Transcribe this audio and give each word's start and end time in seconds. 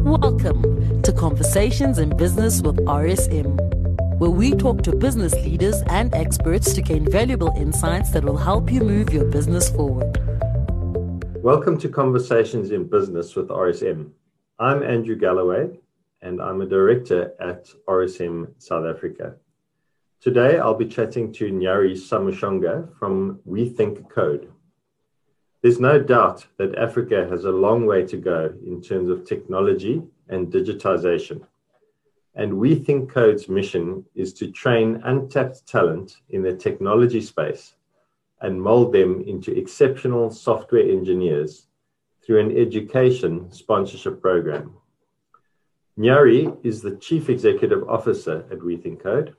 Welcome 0.00 1.02
to 1.02 1.12
Conversations 1.12 1.98
in 1.98 2.16
Business 2.16 2.62
with 2.62 2.76
RSM, 2.86 4.18
where 4.18 4.30
we 4.30 4.52
talk 4.52 4.82
to 4.82 4.94
business 4.94 5.34
leaders 5.34 5.82
and 5.88 6.14
experts 6.14 6.72
to 6.74 6.82
gain 6.82 7.10
valuable 7.10 7.52
insights 7.56 8.10
that 8.10 8.24
will 8.24 8.36
help 8.36 8.72
you 8.72 8.80
move 8.80 9.12
your 9.12 9.24
business 9.24 9.68
forward. 9.70 10.18
Welcome 11.42 11.78
to 11.78 11.88
Conversations 11.88 12.70
in 12.70 12.88
Business 12.88 13.36
with 13.36 13.48
RSM. 13.48 14.10
I'm 14.58 14.82
Andrew 14.82 15.16
Galloway, 15.16 15.70
and 16.22 16.40
I'm 16.40 16.60
a 16.60 16.66
director 16.66 17.34
at 17.40 17.68
RSM 17.88 18.52
South 18.58 18.86
Africa. 18.86 19.36
Today, 20.20 20.58
I'll 20.58 20.74
be 20.74 20.86
chatting 20.86 21.32
to 21.34 21.52
Nyari 21.52 21.92
Samushonga 21.92 22.96
from 22.98 23.40
We 23.44 23.68
Think 23.68 24.10
Code. 24.10 24.50
There's 25.62 25.80
no 25.80 25.98
doubt 25.98 26.46
that 26.58 26.76
Africa 26.76 27.26
has 27.30 27.44
a 27.44 27.50
long 27.50 27.86
way 27.86 28.04
to 28.06 28.16
go 28.16 28.54
in 28.64 28.82
terms 28.82 29.08
of 29.08 29.24
technology 29.24 30.02
and 30.28 30.52
digitization. 30.52 31.46
And 32.34 32.58
We 32.58 32.74
Think 32.74 33.10
Code's 33.10 33.48
mission 33.48 34.04
is 34.14 34.34
to 34.34 34.50
train 34.50 35.00
untapped 35.04 35.66
talent 35.66 36.18
in 36.28 36.42
the 36.42 36.54
technology 36.54 37.22
space 37.22 37.74
and 38.42 38.60
mold 38.60 38.92
them 38.92 39.22
into 39.26 39.56
exceptional 39.56 40.30
software 40.30 40.82
engineers 40.82 41.68
through 42.22 42.40
an 42.40 42.56
education 42.56 43.50
sponsorship 43.50 44.20
program. 44.20 44.74
Nyari 45.98 46.54
is 46.62 46.82
the 46.82 46.96
Chief 46.96 47.30
Executive 47.30 47.88
Officer 47.88 48.44
at 48.50 48.62
We 48.62 48.76
Think 48.76 49.02
Code. 49.02 49.34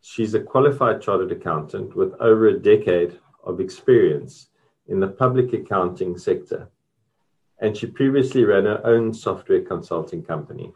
She's 0.00 0.34
a 0.34 0.40
qualified 0.40 1.00
chartered 1.00 1.30
accountant 1.30 1.94
with 1.94 2.14
over 2.14 2.48
a 2.48 2.58
decade 2.58 3.20
of 3.44 3.60
experience 3.60 4.48
in 4.90 5.00
the 5.00 5.08
public 5.08 5.52
accounting 5.52 6.18
sector, 6.18 6.68
and 7.60 7.76
she 7.76 7.86
previously 7.86 8.44
ran 8.44 8.64
her 8.64 8.84
own 8.84 9.14
software 9.14 9.62
consulting 9.62 10.22
company. 10.22 10.72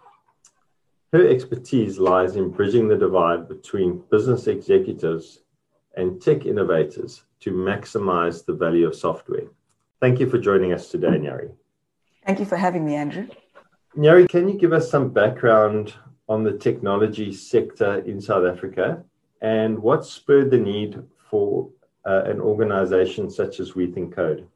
Her 1.12 1.28
expertise 1.28 1.98
lies 1.98 2.36
in 2.36 2.50
bridging 2.50 2.89
the 2.89 2.97
divide 2.97 3.48
between 3.48 4.02
business 4.11 4.47
executives 4.47 5.41
and 5.97 6.22
tech 6.22 6.47
innovators 6.47 7.24
to 7.41 7.50
maximize 7.50 8.44
the 8.44 8.55
value 8.55 8.86
of 8.86 8.94
software. 8.94 9.48
Thank 10.00 10.20
you 10.20 10.28
for 10.28 10.39
joining 10.39 10.72
us 10.72 10.89
today, 10.89 11.08
Nyari. 11.08 11.52
Thank 12.24 12.41
you 12.41 12.46
for 12.46 12.56
having 12.56 12.84
me, 12.86 12.94
Andrew. 12.94 13.28
Nyari, 13.96 14.28
can 14.28 14.48
you 14.48 14.58
give 14.58 14.72
us 14.72 14.91
some 14.91 15.11
background 15.11 15.94
on 16.28 16.42
the 16.42 16.56
technology 16.56 17.33
sector 17.33 17.98
in 17.98 18.20
South 18.20 18.44
Africa 18.44 19.05
and 19.41 19.78
what 19.78 20.05
spurred 20.05 20.50
the 20.50 20.58
need 20.58 21.02
for 21.30 21.69
uh, 22.06 22.22
an 22.24 22.41
organization 22.41 23.30
such 23.30 23.60
as 23.60 23.74
We 23.74 23.86
Think 23.86 24.14
Code? 24.14 24.47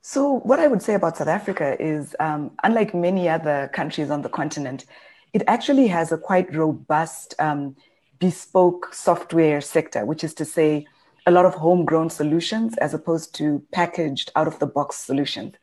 So, 0.00 0.40
what 0.40 0.58
I 0.58 0.66
would 0.66 0.82
say 0.82 0.94
about 0.94 1.16
South 1.16 1.28
Africa 1.28 1.76
is, 1.80 2.16
um, 2.18 2.50
unlike 2.64 2.94
many 2.94 3.28
other 3.28 3.70
countries 3.72 4.10
on 4.10 4.22
the 4.22 4.28
continent, 4.28 4.84
it 5.32 5.42
actually 5.46 5.86
has 5.88 6.10
a 6.12 6.18
quite 6.18 6.54
robust 6.54 7.34
um, 7.38 7.76
bespoke 8.18 8.92
software 8.92 9.60
sector, 9.60 10.04
which 10.04 10.24
is 10.24 10.34
to 10.34 10.44
say, 10.44 10.86
a 11.26 11.30
lot 11.30 11.44
of 11.44 11.54
homegrown 11.54 12.10
solutions 12.10 12.76
as 12.78 12.94
opposed 12.94 13.32
to 13.36 13.62
packaged 13.72 14.32
out 14.34 14.48
of 14.48 14.58
the 14.58 14.66
box 14.66 14.96
solutions. 14.96 15.54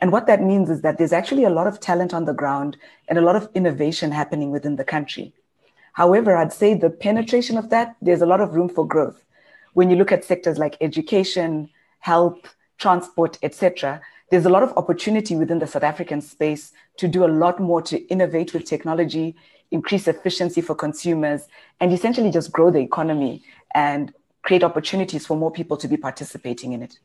And 0.00 0.12
what 0.12 0.26
that 0.26 0.42
means 0.42 0.70
is 0.70 0.82
that 0.82 0.98
there's 0.98 1.12
actually 1.12 1.44
a 1.44 1.50
lot 1.50 1.66
of 1.66 1.80
talent 1.80 2.14
on 2.14 2.26
the 2.26 2.32
ground 2.32 2.76
and 3.08 3.18
a 3.18 3.22
lot 3.22 3.36
of 3.36 3.48
innovation 3.54 4.12
happening 4.12 4.50
within 4.50 4.76
the 4.76 4.84
country. 4.84 5.32
However, 5.94 6.36
I'd 6.36 6.52
say 6.52 6.74
the 6.74 6.90
penetration 6.90 7.56
of 7.56 7.70
that, 7.70 7.96
there's 8.02 8.22
a 8.22 8.26
lot 8.26 8.40
of 8.40 8.54
room 8.54 8.68
for 8.68 8.86
growth 8.86 9.24
when 9.74 9.90
you 9.90 9.96
look 9.96 10.10
at 10.10 10.24
sectors 10.24 10.58
like 10.58 10.76
education, 10.80 11.68
health, 12.00 12.56
transport, 12.78 13.38
etc., 13.42 14.00
there's 14.30 14.46
a 14.46 14.50
lot 14.50 14.62
of 14.62 14.72
opportunity 14.76 15.36
within 15.36 15.58
the 15.58 15.66
South 15.66 15.82
African 15.84 16.20
space 16.20 16.72
to 16.96 17.06
do 17.06 17.24
a 17.24 17.28
lot 17.28 17.60
more 17.60 17.82
to 17.82 17.98
innovate 18.08 18.54
with 18.54 18.64
technology, 18.64 19.36
increase 19.70 20.08
efficiency 20.08 20.60
for 20.60 20.74
consumers, 20.74 21.46
and 21.80 21.92
essentially 21.92 22.30
just 22.30 22.50
grow 22.50 22.70
the 22.70 22.80
economy 22.80 23.42
and 23.74 24.12
create 24.42 24.64
opportunities 24.64 25.26
for 25.26 25.36
more 25.36 25.50
people 25.50 25.76
to 25.76 25.88
be 25.88 25.96
participating 25.96 26.72
in 26.72 26.82
it. 26.82 26.98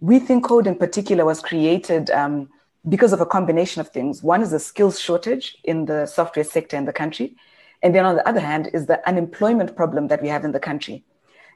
We 0.00 0.18
Think 0.18 0.44
Code 0.44 0.66
in 0.66 0.76
particular 0.76 1.24
was 1.24 1.40
created 1.40 2.10
um, 2.10 2.48
because 2.88 3.12
of 3.12 3.20
a 3.20 3.26
combination 3.26 3.80
of 3.80 3.88
things. 3.88 4.22
One 4.22 4.42
is 4.42 4.52
a 4.52 4.58
skills 4.58 4.98
shortage 4.98 5.58
in 5.64 5.84
the 5.84 6.06
software 6.06 6.44
sector 6.44 6.76
in 6.76 6.86
the 6.86 6.92
country. 6.92 7.36
And 7.82 7.94
then 7.94 8.04
on 8.04 8.16
the 8.16 8.26
other 8.26 8.40
hand 8.40 8.70
is 8.72 8.86
the 8.86 9.06
unemployment 9.08 9.76
problem 9.76 10.08
that 10.08 10.22
we 10.22 10.28
have 10.28 10.44
in 10.44 10.52
the 10.52 10.60
country. 10.60 11.04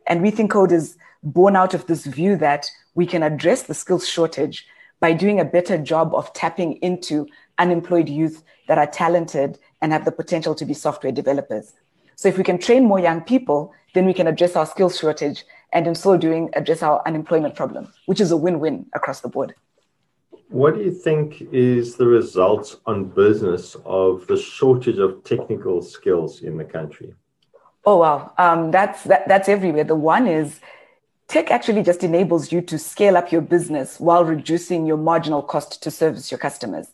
And 0.07 0.23
We 0.23 0.31
Think 0.31 0.51
Code 0.51 0.73
is 0.73 0.97
born 1.23 1.57
out 1.57 1.75
of 1.75 1.87
this 1.87 2.05
view 2.05 2.37
that 2.37 2.71
we 2.95 3.07
can 3.07 3.23
address 3.23 3.63
the 3.63 3.75
skills 3.75 4.09
shortage 4.09 4.67
by 5.01 5.13
doing 5.13 5.41
a 5.41 5.45
better 5.45 5.79
job 5.79 6.15
of 6.15 6.33
tapping 6.33 6.75
into 6.77 7.27
unemployed 7.59 8.09
youth 8.09 8.43
that 8.69 8.79
are 8.79 8.87
talented 8.87 9.59
and 9.81 9.93
have 9.93 10.05
the 10.05 10.13
potential 10.13 10.55
to 10.55 10.65
be 10.65 10.75
software 10.75 11.13
developers. 11.13 11.73
So 12.17 12.29
if 12.29 12.39
we 12.39 12.45
can 12.45 12.59
train 12.59 12.85
more 12.85 13.01
young 13.01 13.23
people, 13.23 13.73
then 13.95 14.07
we 14.07 14.15
can 14.15 14.27
address 14.27 14.57
our 14.57 14.67
skills 14.67 14.99
shortage 14.99 15.45
and 15.73 15.87
in 15.87 15.95
so 15.95 16.17
doing 16.17 16.51
address 16.55 16.83
our 16.83 17.03
unemployment 17.07 17.55
problem, 17.55 17.93
which 18.07 18.21
is 18.21 18.31
a 18.31 18.37
win-win 18.37 18.87
across 18.95 19.21
the 19.21 19.29
board. 19.29 19.55
What 20.49 20.75
do 20.75 20.83
you 20.83 20.93
think 20.93 21.49
is 21.53 21.97
the 21.97 22.07
result 22.07 22.81
on 22.87 23.05
business 23.07 23.77
of 23.85 24.27
the 24.27 24.37
shortage 24.37 24.99
of 24.99 25.25
technical 25.25 25.83
skills 25.83 26.43
in 26.43 26.57
the 26.57 26.65
country? 26.65 27.15
Oh 27.87 27.99
wow, 27.99 28.33
um, 28.39 28.71
that's 28.71 29.05
that, 29.05 29.29
that's 29.29 29.49
everywhere. 29.49 29.85
The 29.85 29.95
one 29.95 30.27
is 30.27 30.61
tech 31.29 31.51
actually 31.51 31.83
just 31.83 32.03
enables 32.03 32.51
you 32.51 32.61
to 32.63 32.79
scale 32.79 33.17
up 33.17 33.31
your 33.31 33.43
business 33.43 34.01
while 34.01 34.25
reducing 34.25 34.87
your 34.87 34.97
marginal 34.97 35.43
cost 35.43 35.83
to 35.83 35.91
service 35.91 36.31
your 36.31 36.39
customers. 36.39 36.89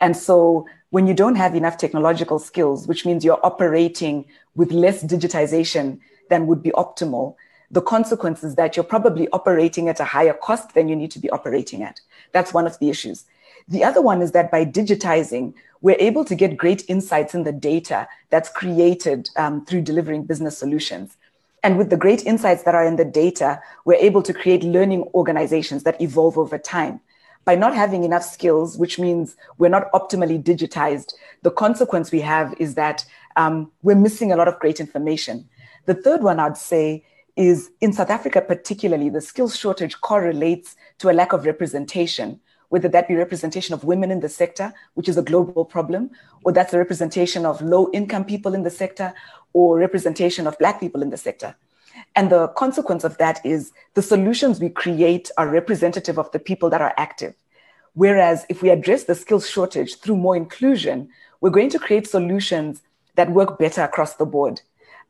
And 0.00 0.16
so 0.16 0.66
when 0.90 1.06
you 1.06 1.14
don't 1.14 1.36
have 1.36 1.54
enough 1.54 1.76
technological 1.76 2.38
skills, 2.38 2.86
which 2.86 3.06
means 3.06 3.24
you're 3.24 3.44
operating 3.44 4.24
with 4.54 4.72
less 4.72 5.04
digitization 5.04 6.00
than 6.30 6.46
would 6.46 6.62
be 6.62 6.70
optimal, 6.70 7.36
the 7.70 7.80
consequence 7.80 8.42
is 8.42 8.54
that 8.56 8.76
you're 8.76 8.84
probably 8.84 9.28
operating 9.32 9.88
at 9.88 10.00
a 10.00 10.04
higher 10.04 10.34
cost 10.34 10.74
than 10.74 10.88
you 10.88 10.96
need 10.96 11.10
to 11.12 11.18
be 11.18 11.30
operating 11.30 11.82
at. 11.82 12.00
That's 12.32 12.52
one 12.52 12.66
of 12.66 12.78
the 12.80 12.90
issues. 12.90 13.24
The 13.68 13.84
other 13.84 14.02
one 14.02 14.20
is 14.20 14.32
that 14.32 14.50
by 14.50 14.64
digitizing, 14.64 15.54
we're 15.80 15.96
able 15.98 16.24
to 16.26 16.34
get 16.34 16.56
great 16.56 16.84
insights 16.88 17.34
in 17.34 17.44
the 17.44 17.52
data 17.52 18.08
that's 18.30 18.48
created 18.48 19.30
um, 19.36 19.64
through 19.64 19.82
delivering 19.82 20.24
business 20.24 20.58
solutions. 20.58 21.16
And 21.62 21.78
with 21.78 21.88
the 21.88 21.96
great 21.96 22.26
insights 22.26 22.64
that 22.64 22.74
are 22.74 22.84
in 22.84 22.96
the 22.96 23.06
data, 23.06 23.60
we're 23.86 23.94
able 23.94 24.22
to 24.22 24.34
create 24.34 24.62
learning 24.62 25.04
organizations 25.14 25.82
that 25.84 26.00
evolve 26.00 26.36
over 26.36 26.58
time. 26.58 27.00
By 27.46 27.54
not 27.54 27.74
having 27.74 28.04
enough 28.04 28.22
skills, 28.22 28.76
which 28.76 28.98
means 28.98 29.36
we're 29.58 29.68
not 29.68 29.90
optimally 29.92 30.42
digitized, 30.42 31.14
the 31.42 31.50
consequence 31.50 32.12
we 32.12 32.20
have 32.20 32.54
is 32.58 32.74
that 32.74 33.04
um, 33.36 33.70
we're 33.82 33.94
missing 33.94 34.30
a 34.30 34.36
lot 34.36 34.48
of 34.48 34.58
great 34.58 34.80
information. 34.80 35.48
The 35.86 35.94
third 35.94 36.22
one 36.22 36.38
I'd 36.38 36.56
say 36.56 37.04
is 37.36 37.70
in 37.80 37.92
South 37.92 38.10
Africa, 38.10 38.40
particularly, 38.40 39.08
the 39.08 39.20
skills 39.20 39.56
shortage 39.56 40.00
correlates 40.00 40.76
to 40.98 41.10
a 41.10 41.12
lack 41.12 41.32
of 41.32 41.44
representation 41.46 42.40
whether 42.74 42.88
that 42.88 43.06
be 43.06 43.14
representation 43.14 43.72
of 43.72 43.84
women 43.84 44.10
in 44.10 44.18
the 44.18 44.28
sector, 44.28 44.74
which 44.94 45.08
is 45.08 45.16
a 45.16 45.22
global 45.22 45.64
problem, 45.64 46.10
or 46.42 46.50
that's 46.50 46.74
a 46.74 46.78
representation 46.78 47.46
of 47.46 47.62
low 47.62 47.88
income 47.92 48.24
people 48.24 48.52
in 48.52 48.64
the 48.64 48.76
sector, 48.82 49.14
or 49.52 49.78
representation 49.78 50.44
of 50.48 50.58
Black 50.58 50.80
people 50.80 51.00
in 51.00 51.10
the 51.10 51.16
sector. 51.16 51.54
And 52.16 52.30
the 52.30 52.48
consequence 52.48 53.04
of 53.04 53.16
that 53.18 53.38
is 53.44 53.70
the 53.94 54.02
solutions 54.02 54.58
we 54.58 54.70
create 54.70 55.30
are 55.38 55.48
representative 55.48 56.18
of 56.18 56.32
the 56.32 56.40
people 56.40 56.68
that 56.70 56.82
are 56.82 56.92
active. 56.96 57.34
Whereas 57.92 58.44
if 58.48 58.60
we 58.60 58.70
address 58.70 59.04
the 59.04 59.14
skills 59.14 59.48
shortage 59.48 60.00
through 60.00 60.16
more 60.16 60.34
inclusion, 60.34 61.08
we're 61.40 61.50
going 61.50 61.70
to 61.70 61.78
create 61.78 62.08
solutions 62.08 62.82
that 63.14 63.30
work 63.30 63.56
better 63.56 63.82
across 63.82 64.16
the 64.16 64.26
board. 64.26 64.62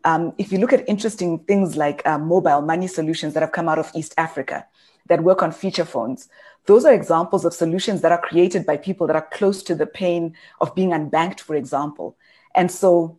Um, 0.05 0.35
if 0.37 0.53
you 0.53 0.59
look 0.59 0.75
at 0.75 0.87
interesting 0.87 1.39
things 1.39 1.79
like 1.79 2.03
uh, 2.05 2.19
mobile 2.19 2.61
money 2.61 2.89
solutions 2.89 3.33
that 3.33 3.41
have 3.41 3.53
come 3.53 3.71
out 3.71 3.79
of 3.79 3.91
East 3.95 4.13
Africa 4.19 4.67
that 5.06 5.22
work 5.22 5.42
on 5.42 5.53
feature 5.53 5.84
phones, 5.84 6.28
those 6.66 6.84
are 6.84 6.94
examples 6.94 7.44
of 7.44 7.53
solutions 7.53 8.00
that 8.00 8.12
are 8.12 8.20
created 8.20 8.65
by 8.65 8.76
people 8.76 9.06
that 9.06 9.16
are 9.16 9.28
close 9.32 9.62
to 9.65 9.74
the 9.74 9.86
pain 9.86 10.34
of 10.60 10.74
being 10.74 10.91
unbanked, 10.91 11.41
for 11.41 11.54
example. 11.54 12.16
And 12.54 12.71
so 12.71 13.18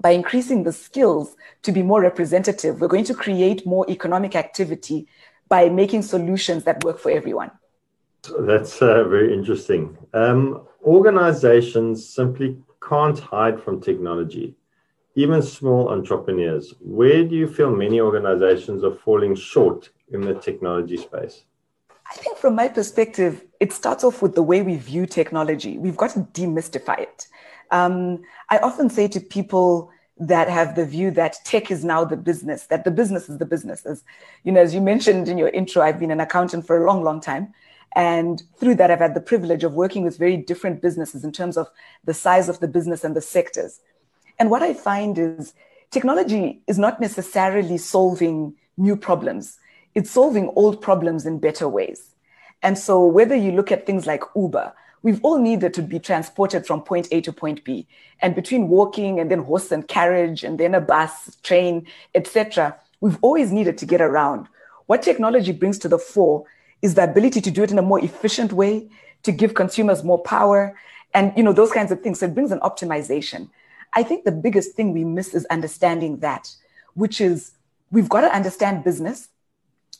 by 0.00 0.10
increasing 0.10 0.64
the 0.64 0.72
skills 0.72 1.36
to 1.62 1.72
be 1.72 1.82
more 1.82 2.00
representative, 2.00 2.80
we're 2.80 2.88
going 2.88 3.04
to 3.04 3.14
create 3.14 3.64
more 3.66 3.88
economic 3.88 4.34
activity 4.34 5.06
by 5.48 5.68
making 5.68 6.02
solutions 6.02 6.64
that 6.64 6.82
work 6.82 6.98
for 6.98 7.10
everyone. 7.10 7.50
That's 8.40 8.80
uh, 8.80 9.04
very 9.04 9.34
interesting. 9.34 9.96
Um, 10.14 10.62
organizations 10.84 12.08
simply 12.08 12.56
can't 12.88 13.18
hide 13.18 13.62
from 13.62 13.80
technology, 13.80 14.54
even 15.14 15.42
small 15.42 15.90
entrepreneurs. 15.90 16.74
Where 16.80 17.24
do 17.24 17.36
you 17.36 17.46
feel 17.46 17.70
many 17.70 18.00
organizations 18.00 18.82
are 18.84 18.94
falling 18.94 19.34
short 19.34 19.90
in 20.12 20.20
the 20.20 20.34
technology 20.34 20.96
space? 20.96 21.44
I 22.10 22.14
think 22.14 22.38
from 22.38 22.54
my 22.54 22.68
perspective, 22.68 23.44
it 23.60 23.72
starts 23.72 24.04
off 24.04 24.22
with 24.22 24.34
the 24.34 24.42
way 24.42 24.62
we 24.62 24.76
view 24.76 25.06
technology. 25.06 25.78
We've 25.78 25.96
got 25.96 26.10
to 26.10 26.20
demystify 26.20 27.00
it. 27.00 27.26
Um, 27.70 28.22
I 28.50 28.58
often 28.58 28.90
say 28.90 29.08
to 29.08 29.20
people 29.20 29.90
that 30.18 30.48
have 30.48 30.74
the 30.74 30.84
view 30.84 31.10
that 31.12 31.36
tech 31.44 31.70
is 31.70 31.84
now 31.84 32.04
the 32.04 32.16
business, 32.16 32.66
that 32.66 32.84
the 32.84 32.90
business 32.90 33.28
is 33.28 33.38
the 33.38 33.46
business. 33.46 33.86
As, 33.86 34.04
you 34.44 34.52
know, 34.52 34.60
as 34.60 34.74
you 34.74 34.80
mentioned 34.80 35.28
in 35.28 35.38
your 35.38 35.48
intro, 35.48 35.82
I've 35.82 35.98
been 35.98 36.10
an 36.10 36.20
accountant 36.20 36.66
for 36.66 36.82
a 36.82 36.86
long, 36.86 37.02
long 37.02 37.20
time. 37.20 37.54
And 37.94 38.42
through 38.58 38.76
that, 38.76 38.90
I've 38.90 38.98
had 38.98 39.14
the 39.14 39.20
privilege 39.20 39.64
of 39.64 39.74
working 39.74 40.02
with 40.02 40.18
very 40.18 40.36
different 40.36 40.80
businesses 40.80 41.24
in 41.24 41.32
terms 41.32 41.56
of 41.56 41.68
the 42.04 42.14
size 42.14 42.48
of 42.48 42.60
the 42.60 42.68
business 42.68 43.04
and 43.04 43.16
the 43.16 43.20
sectors. 43.20 43.80
And 44.42 44.50
what 44.50 44.64
I 44.64 44.74
find 44.74 45.16
is 45.18 45.54
technology 45.92 46.62
is 46.66 46.76
not 46.76 47.00
necessarily 47.00 47.78
solving 47.78 48.54
new 48.76 48.96
problems, 48.96 49.60
it's 49.94 50.10
solving 50.10 50.48
old 50.56 50.82
problems 50.82 51.26
in 51.26 51.38
better 51.38 51.68
ways. 51.68 52.16
And 52.60 52.76
so, 52.76 53.06
whether 53.06 53.36
you 53.36 53.52
look 53.52 53.70
at 53.70 53.86
things 53.86 54.04
like 54.04 54.24
Uber, 54.34 54.72
we've 55.04 55.20
all 55.22 55.38
needed 55.38 55.72
to 55.74 55.82
be 55.82 56.00
transported 56.00 56.66
from 56.66 56.82
point 56.82 57.06
A 57.12 57.20
to 57.20 57.32
point 57.32 57.62
B. 57.62 57.86
And 58.20 58.34
between 58.34 58.66
walking 58.66 59.20
and 59.20 59.30
then 59.30 59.44
horse 59.44 59.70
and 59.70 59.86
carriage 59.86 60.42
and 60.42 60.58
then 60.58 60.74
a 60.74 60.80
bus, 60.80 61.36
train, 61.44 61.86
etc., 62.16 62.76
we've 63.00 63.18
always 63.22 63.52
needed 63.52 63.78
to 63.78 63.86
get 63.86 64.00
around. 64.00 64.48
What 64.86 65.02
technology 65.02 65.52
brings 65.52 65.78
to 65.78 65.88
the 65.88 66.00
fore 66.00 66.46
is 66.82 66.94
the 66.94 67.04
ability 67.04 67.42
to 67.42 67.50
do 67.52 67.62
it 67.62 67.70
in 67.70 67.78
a 67.78 67.82
more 67.82 68.04
efficient 68.04 68.52
way, 68.52 68.88
to 69.22 69.30
give 69.30 69.54
consumers 69.54 70.02
more 70.02 70.18
power, 70.18 70.76
and 71.14 71.32
you 71.36 71.44
know 71.44 71.52
those 71.52 71.70
kinds 71.70 71.92
of 71.92 72.00
things. 72.00 72.18
So 72.18 72.26
it 72.26 72.34
brings 72.34 72.50
an 72.50 72.58
optimization. 72.58 73.48
I 73.94 74.02
think 74.02 74.24
the 74.24 74.32
biggest 74.32 74.74
thing 74.74 74.92
we 74.92 75.04
miss 75.04 75.34
is 75.34 75.44
understanding 75.46 76.18
that, 76.18 76.50
which 76.94 77.20
is 77.20 77.52
we've 77.90 78.08
got 78.08 78.22
to 78.22 78.34
understand 78.34 78.84
business 78.84 79.28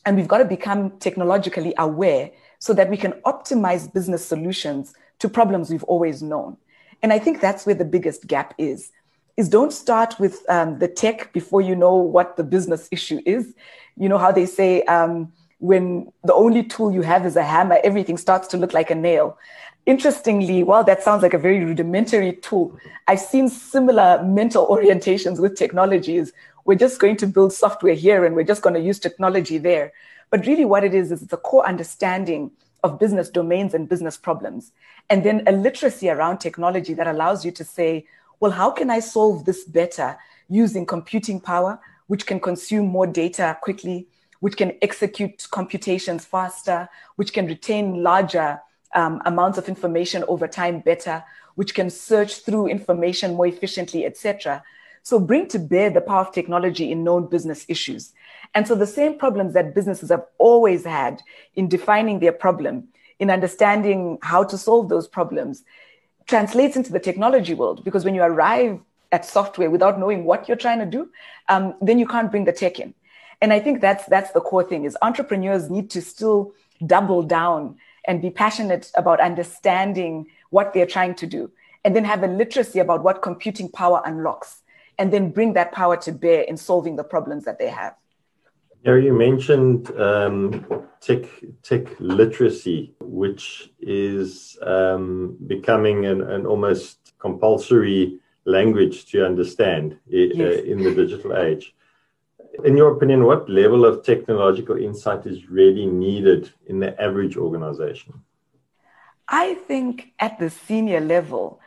and 0.05 0.17
we've 0.17 0.27
got 0.27 0.39
to 0.39 0.45
become 0.45 0.97
technologically 0.99 1.73
aware 1.77 2.31
so 2.59 2.73
that 2.73 2.89
we 2.89 2.97
can 2.97 3.13
optimize 3.25 3.91
business 3.91 4.25
solutions 4.25 4.93
to 5.19 5.29
problems 5.29 5.69
we've 5.69 5.83
always 5.83 6.21
known. 6.21 6.57
And 7.01 7.13
I 7.13 7.19
think 7.19 7.39
that's 7.39 7.65
where 7.65 7.75
the 7.75 7.85
biggest 7.85 8.27
gap 8.27 8.53
is. 8.57 8.91
Is 9.35 9.49
don't 9.49 9.73
start 9.73 10.19
with 10.19 10.47
um, 10.49 10.79
the 10.79 10.87
tech 10.87 11.33
before 11.33 11.61
you 11.61 11.75
know 11.75 11.95
what 11.95 12.37
the 12.37 12.43
business 12.43 12.87
issue 12.91 13.19
is. 13.25 13.53
You 13.97 14.07
know 14.07 14.17
how 14.17 14.31
they 14.31 14.45
say 14.45 14.83
um, 14.83 15.33
when 15.63 16.11
the 16.25 16.33
only 16.33 16.61
tool 16.61 16.91
you 16.91 17.03
have 17.03 17.25
is 17.25 17.37
a 17.37 17.41
hammer, 17.41 17.79
everything 17.85 18.17
starts 18.17 18.49
to 18.49 18.57
look 18.57 18.73
like 18.73 18.91
a 18.91 18.95
nail. 18.95 19.37
Interestingly, 19.85 20.61
while 20.61 20.83
that 20.83 21.01
sounds 21.01 21.23
like 21.23 21.33
a 21.33 21.37
very 21.37 21.63
rudimentary 21.63 22.33
tool, 22.33 22.77
I've 23.07 23.21
seen 23.21 23.47
similar 23.47 24.21
mental 24.25 24.67
orientations 24.75 25.39
with 25.39 25.55
technologies. 25.55 26.33
We're 26.65 26.77
just 26.77 26.99
going 26.99 27.15
to 27.15 27.27
build 27.27 27.53
software 27.53 27.93
here 27.93 28.25
and 28.25 28.35
we're 28.35 28.43
just 28.43 28.61
going 28.61 28.73
to 28.73 28.81
use 28.81 28.99
technology 28.99 29.57
there. 29.57 29.93
But 30.31 30.45
really, 30.45 30.65
what 30.65 30.83
it 30.83 30.93
is, 30.93 31.13
is 31.13 31.23
it's 31.23 31.31
a 31.31 31.37
core 31.37 31.65
understanding 31.65 32.51
of 32.83 32.99
business 32.99 33.29
domains 33.29 33.73
and 33.73 33.87
business 33.87 34.17
problems. 34.17 34.73
And 35.09 35.23
then 35.23 35.43
a 35.47 35.53
literacy 35.53 36.09
around 36.09 36.39
technology 36.39 36.93
that 36.95 37.07
allows 37.07 37.45
you 37.45 37.51
to 37.53 37.63
say, 37.63 38.05
well, 38.41 38.51
how 38.51 38.69
can 38.69 38.89
I 38.89 38.99
solve 38.99 39.45
this 39.45 39.63
better 39.63 40.17
using 40.49 40.85
computing 40.85 41.39
power, 41.39 41.79
which 42.07 42.25
can 42.25 42.41
consume 42.41 42.87
more 42.87 43.07
data 43.07 43.57
quickly, 43.61 44.09
which 44.43 44.57
can 44.57 44.73
execute 44.81 45.47
computations 45.51 46.25
faster, 46.25 46.89
which 47.15 47.31
can 47.31 47.47
retain 47.47 48.03
larger 48.03 48.59
um, 48.93 49.21
amounts 49.23 49.57
of 49.57 49.69
information 49.69 50.21
over 50.27 50.49
time 50.49 50.81
better, 50.81 51.23
which 51.55 51.73
can 51.73 51.89
search 51.89 52.39
through 52.43 52.67
information 52.67 53.35
more 53.35 53.47
efficiently, 53.47 54.05
etc. 54.05 54.61
So 55.01 55.17
bring 55.17 55.47
to 55.47 55.59
bear 55.59 55.89
the 55.89 56.01
power 56.01 56.19
of 56.19 56.33
technology 56.33 56.91
in 56.91 57.05
known 57.05 57.29
business 57.29 57.65
issues. 57.69 58.11
And 58.53 58.67
so 58.67 58.75
the 58.75 58.85
same 58.85 59.17
problems 59.17 59.53
that 59.53 59.73
businesses 59.73 60.09
have 60.09 60.25
always 60.39 60.83
had 60.83 61.21
in 61.55 61.69
defining 61.69 62.19
their 62.19 62.33
problem, 62.33 62.89
in 63.19 63.29
understanding 63.29 64.17
how 64.23 64.43
to 64.43 64.57
solve 64.57 64.89
those 64.89 65.07
problems, 65.07 65.63
translates 66.27 66.75
into 66.75 66.91
the 66.91 66.99
technology 66.99 67.53
world. 67.53 67.85
Because 67.85 68.03
when 68.03 68.13
you 68.13 68.23
arrive 68.23 68.81
at 69.13 69.25
software 69.25 69.69
without 69.69 70.01
knowing 70.01 70.25
what 70.25 70.49
you're 70.49 70.57
trying 70.57 70.79
to 70.79 70.85
do, 70.85 71.09
um, 71.47 71.75
then 71.79 71.97
you 71.97 72.05
can't 72.05 72.29
bring 72.29 72.43
the 72.43 72.51
tech 72.51 72.81
in. 72.81 72.93
And 73.43 73.51
I 73.51 73.59
think 73.59 73.81
that's 73.81 74.05
that's 74.05 74.31
the 74.31 74.39
core 74.39 74.63
thing 74.63 74.85
is 74.85 74.97
entrepreneurs 75.01 75.69
need 75.69 75.89
to 75.89 76.01
still 76.01 76.53
double 76.85 77.21
down 77.23 77.75
and 78.05 78.21
be 78.21 78.29
passionate 78.29 78.89
about 78.95 79.19
understanding 79.19 80.27
what 80.49 80.73
they're 80.73 80.85
trying 80.85 81.13
to 81.15 81.27
do 81.27 81.51
and 81.83 81.93
then 81.93 82.05
have 82.05 82.23
a 82.23 82.27
literacy 82.27 82.79
about 82.79 83.03
what 83.03 83.21
computing 83.21 83.69
power 83.69 84.01
unlocks 84.05 84.61
and 84.97 85.11
then 85.11 85.29
bring 85.29 85.51
that 85.53 85.73
power 85.73 85.97
to 85.97 86.13
bear 86.13 86.43
in 86.43 86.55
solving 86.55 86.95
the 86.95 87.03
problems 87.03 87.43
that 87.43 87.59
they 87.59 87.67
have 87.67 87.93
yeah, 88.85 88.95
you 88.95 89.13
mentioned 89.13 89.91
um, 89.97 90.65
tech 90.99 91.23
tech 91.63 91.83
literacy, 91.99 92.93
which 92.99 93.71
is 93.79 94.57
um, 94.61 95.37
becoming 95.47 96.05
an, 96.05 96.19
an, 96.21 96.45
almost 96.45 97.13
compulsory 97.17 98.19
language 98.43 99.05
to 99.11 99.25
understand 99.25 99.93
uh, 99.93 99.97
yes. 100.09 100.59
uh, 100.59 100.63
in 100.63 100.83
the 100.83 100.93
digital 100.93 101.37
age 101.37 101.73
in 102.63 102.77
your 102.77 102.91
opinion, 102.95 103.25
what 103.25 103.49
level 103.49 103.85
of 103.85 104.03
technological 104.03 104.77
insight 104.77 105.25
is 105.25 105.49
really 105.49 105.85
needed 105.85 106.51
in 106.67 106.79
the 106.79 106.99
average 107.01 107.35
organization? 107.35 108.13
I 109.27 109.55
think 109.55 110.13
at 110.19 110.37
the 110.39 110.49
senior 110.49 110.99
level, 110.99 111.59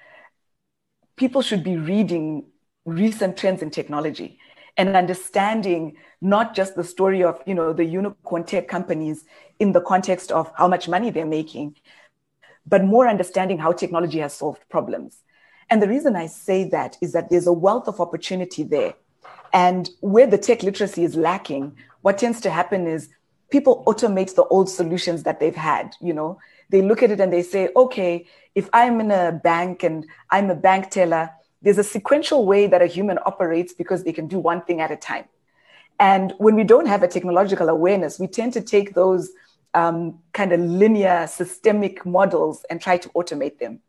people 1.16 1.42
should 1.42 1.64
be 1.64 1.76
reading 1.76 2.44
recent 2.84 3.36
trends 3.36 3.62
in 3.62 3.70
technology 3.70 4.38
and 4.76 4.94
understanding 4.94 5.96
not 6.20 6.54
just 6.54 6.76
the 6.76 6.84
story 6.84 7.24
of 7.24 7.42
you 7.46 7.54
know 7.54 7.72
the 7.72 7.84
unicorn 7.84 8.44
tech 8.44 8.68
companies 8.68 9.24
in 9.58 9.72
the 9.72 9.80
context 9.80 10.30
of 10.30 10.52
how 10.56 10.68
much 10.68 10.88
money 10.88 11.10
they're 11.10 11.26
making 11.26 11.74
but 12.64 12.84
more 12.84 13.08
understanding 13.08 13.58
how 13.58 13.72
technology 13.72 14.18
has 14.20 14.34
solved 14.34 14.62
problems 14.68 15.24
and 15.68 15.82
the 15.82 15.88
reason 15.88 16.14
i 16.14 16.26
say 16.26 16.62
that 16.62 16.96
is 17.00 17.12
that 17.12 17.28
there's 17.28 17.48
a 17.48 17.52
wealth 17.52 17.88
of 17.88 18.00
opportunity 18.00 18.62
there 18.62 18.94
and 19.52 19.90
where 20.00 20.26
the 20.26 20.38
tech 20.38 20.62
literacy 20.62 21.04
is 21.04 21.16
lacking, 21.16 21.76
what 22.02 22.18
tends 22.18 22.40
to 22.42 22.50
happen 22.50 22.86
is 22.86 23.08
people 23.50 23.84
automate 23.86 24.34
the 24.34 24.44
old 24.44 24.68
solutions 24.68 25.22
that 25.24 25.40
they've 25.40 25.56
had. 25.56 25.94
You 26.00 26.12
know, 26.12 26.38
they 26.70 26.82
look 26.82 27.02
at 27.02 27.10
it 27.10 27.20
and 27.20 27.32
they 27.32 27.42
say, 27.42 27.68
okay, 27.76 28.26
if 28.54 28.68
I'm 28.72 29.00
in 29.00 29.10
a 29.10 29.32
bank 29.32 29.82
and 29.82 30.06
I'm 30.30 30.50
a 30.50 30.54
bank 30.54 30.90
teller, 30.90 31.30
there's 31.62 31.78
a 31.78 31.84
sequential 31.84 32.46
way 32.46 32.66
that 32.66 32.82
a 32.82 32.86
human 32.86 33.18
operates 33.26 33.72
because 33.72 34.04
they 34.04 34.12
can 34.12 34.28
do 34.28 34.38
one 34.38 34.62
thing 34.62 34.80
at 34.80 34.90
a 34.90 34.96
time. 34.96 35.24
And 35.98 36.34
when 36.38 36.54
we 36.54 36.64
don't 36.64 36.86
have 36.86 37.02
a 37.02 37.08
technological 37.08 37.68
awareness, 37.68 38.18
we 38.18 38.26
tend 38.26 38.52
to 38.54 38.60
take 38.60 38.94
those 38.94 39.30
um, 39.74 40.18
kind 40.32 40.52
of 40.52 40.60
linear 40.60 41.26
systemic 41.26 42.04
models 42.04 42.64
and 42.70 42.80
try 42.80 42.98
to 42.98 43.08
automate 43.10 43.58
them. 43.58 43.80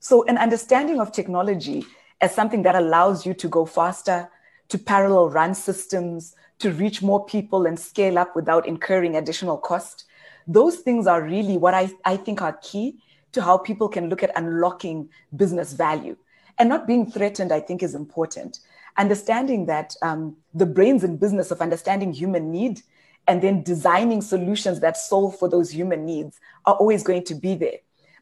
So, 0.00 0.24
an 0.26 0.38
understanding 0.38 1.00
of 1.00 1.12
technology 1.12 1.84
as 2.20 2.34
something 2.34 2.62
that 2.62 2.74
allows 2.74 3.26
you 3.26 3.34
to 3.34 3.48
go 3.48 3.64
faster, 3.64 4.30
to 4.68 4.78
parallel 4.78 5.30
run 5.30 5.54
systems, 5.54 6.34
to 6.58 6.72
reach 6.72 7.02
more 7.02 7.24
people 7.24 7.66
and 7.66 7.78
scale 7.78 8.18
up 8.18 8.34
without 8.34 8.66
incurring 8.66 9.16
additional 9.16 9.56
cost. 9.56 10.04
Those 10.46 10.76
things 10.76 11.06
are 11.06 11.22
really 11.22 11.56
what 11.56 11.74
I, 11.74 11.90
I 12.04 12.16
think 12.16 12.42
are 12.42 12.58
key 12.62 12.98
to 13.32 13.42
how 13.42 13.58
people 13.58 13.88
can 13.88 14.08
look 14.08 14.22
at 14.22 14.36
unlocking 14.36 15.08
business 15.36 15.72
value. 15.72 16.16
And 16.58 16.68
not 16.68 16.86
being 16.86 17.10
threatened, 17.10 17.52
I 17.52 17.60
think, 17.60 17.82
is 17.82 17.94
important. 17.94 18.60
Understanding 18.96 19.66
that 19.66 19.94
um, 20.02 20.36
the 20.54 20.66
brains 20.66 21.04
in 21.04 21.18
business 21.18 21.50
of 21.50 21.60
understanding 21.60 22.12
human 22.12 22.50
need 22.50 22.82
and 23.28 23.42
then 23.42 23.62
designing 23.62 24.22
solutions 24.22 24.80
that 24.80 24.96
solve 24.96 25.38
for 25.38 25.48
those 25.48 25.70
human 25.70 26.04
needs 26.04 26.40
are 26.66 26.74
always 26.74 27.02
going 27.04 27.24
to 27.24 27.34
be 27.34 27.54
there. 27.54 27.76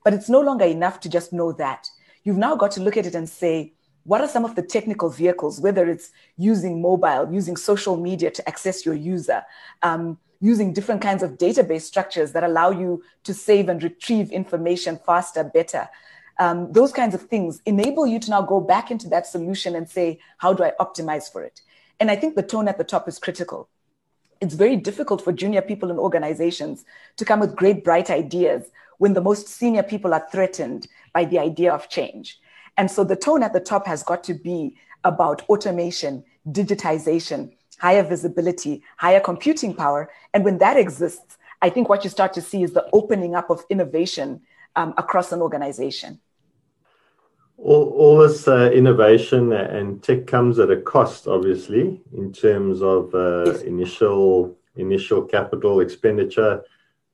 But 0.04 0.12
it's 0.12 0.28
no 0.28 0.40
longer 0.40 0.64
enough 0.64 1.00
to 1.00 1.08
just 1.08 1.32
know 1.32 1.52
that. 1.52 1.88
You've 2.24 2.36
now 2.36 2.56
got 2.56 2.72
to 2.72 2.82
look 2.82 2.96
at 2.96 3.06
it 3.06 3.14
and 3.14 3.28
say, 3.28 3.72
what 4.06 4.20
are 4.20 4.28
some 4.28 4.44
of 4.44 4.54
the 4.54 4.62
technical 4.62 5.10
vehicles, 5.10 5.60
whether 5.60 5.88
it's 5.88 6.12
using 6.38 6.80
mobile, 6.80 7.28
using 7.32 7.56
social 7.56 7.96
media 7.96 8.30
to 8.30 8.48
access 8.48 8.86
your 8.86 8.94
user, 8.94 9.42
um, 9.82 10.16
using 10.40 10.72
different 10.72 11.02
kinds 11.02 11.22
of 11.24 11.32
database 11.38 11.82
structures 11.82 12.32
that 12.32 12.44
allow 12.44 12.70
you 12.70 13.02
to 13.24 13.34
save 13.34 13.68
and 13.68 13.82
retrieve 13.82 14.30
information 14.30 14.98
faster, 15.04 15.42
better. 15.42 15.88
Um, 16.38 16.72
those 16.72 16.92
kinds 16.92 17.14
of 17.14 17.22
things 17.22 17.60
enable 17.66 18.06
you 18.06 18.20
to 18.20 18.30
now 18.30 18.42
go 18.42 18.60
back 18.60 18.90
into 18.90 19.08
that 19.08 19.26
solution 19.26 19.74
and 19.74 19.88
say, 19.88 20.20
how 20.38 20.52
do 20.52 20.62
I 20.62 20.72
optimize 20.78 21.32
for 21.32 21.42
it? 21.42 21.62
And 21.98 22.10
I 22.10 22.16
think 22.16 22.36
the 22.36 22.42
tone 22.42 22.68
at 22.68 22.78
the 22.78 22.84
top 22.84 23.08
is 23.08 23.18
critical. 23.18 23.68
It's 24.40 24.54
very 24.54 24.76
difficult 24.76 25.22
for 25.22 25.32
junior 25.32 25.62
people 25.62 25.90
in 25.90 25.98
organizations 25.98 26.84
to 27.16 27.24
come 27.24 27.40
with 27.40 27.56
great, 27.56 27.82
bright 27.82 28.10
ideas 28.10 28.70
when 28.98 29.14
the 29.14 29.22
most 29.22 29.48
senior 29.48 29.82
people 29.82 30.14
are 30.14 30.26
threatened 30.30 30.86
by 31.12 31.24
the 31.24 31.38
idea 31.38 31.72
of 31.72 31.88
change. 31.88 32.38
And 32.76 32.90
so 32.90 33.04
the 33.04 33.16
tone 33.16 33.42
at 33.42 33.52
the 33.52 33.60
top 33.60 33.86
has 33.86 34.02
got 34.02 34.22
to 34.24 34.34
be 34.34 34.76
about 35.04 35.42
automation, 35.48 36.24
digitization, 36.50 37.52
higher 37.78 38.02
visibility, 38.02 38.82
higher 38.96 39.20
computing 39.20 39.74
power. 39.74 40.10
And 40.34 40.44
when 40.44 40.58
that 40.58 40.76
exists, 40.76 41.38
I 41.62 41.70
think 41.70 41.88
what 41.88 42.04
you 42.04 42.10
start 42.10 42.32
to 42.34 42.42
see 42.42 42.62
is 42.62 42.72
the 42.72 42.88
opening 42.92 43.34
up 43.34 43.50
of 43.50 43.64
innovation 43.70 44.42
um, 44.74 44.94
across 44.98 45.32
an 45.32 45.40
organization. 45.40 46.20
All, 47.58 47.88
all 47.96 48.18
this 48.18 48.46
uh, 48.46 48.70
innovation 48.72 49.52
and 49.52 50.02
tech 50.02 50.26
comes 50.26 50.58
at 50.58 50.70
a 50.70 50.76
cost, 50.76 51.26
obviously, 51.26 52.02
in 52.12 52.32
terms 52.32 52.82
of 52.82 53.14
uh, 53.14 53.44
yes. 53.46 53.62
initial 53.62 54.56
initial 54.76 55.22
capital 55.22 55.80
expenditure 55.80 56.62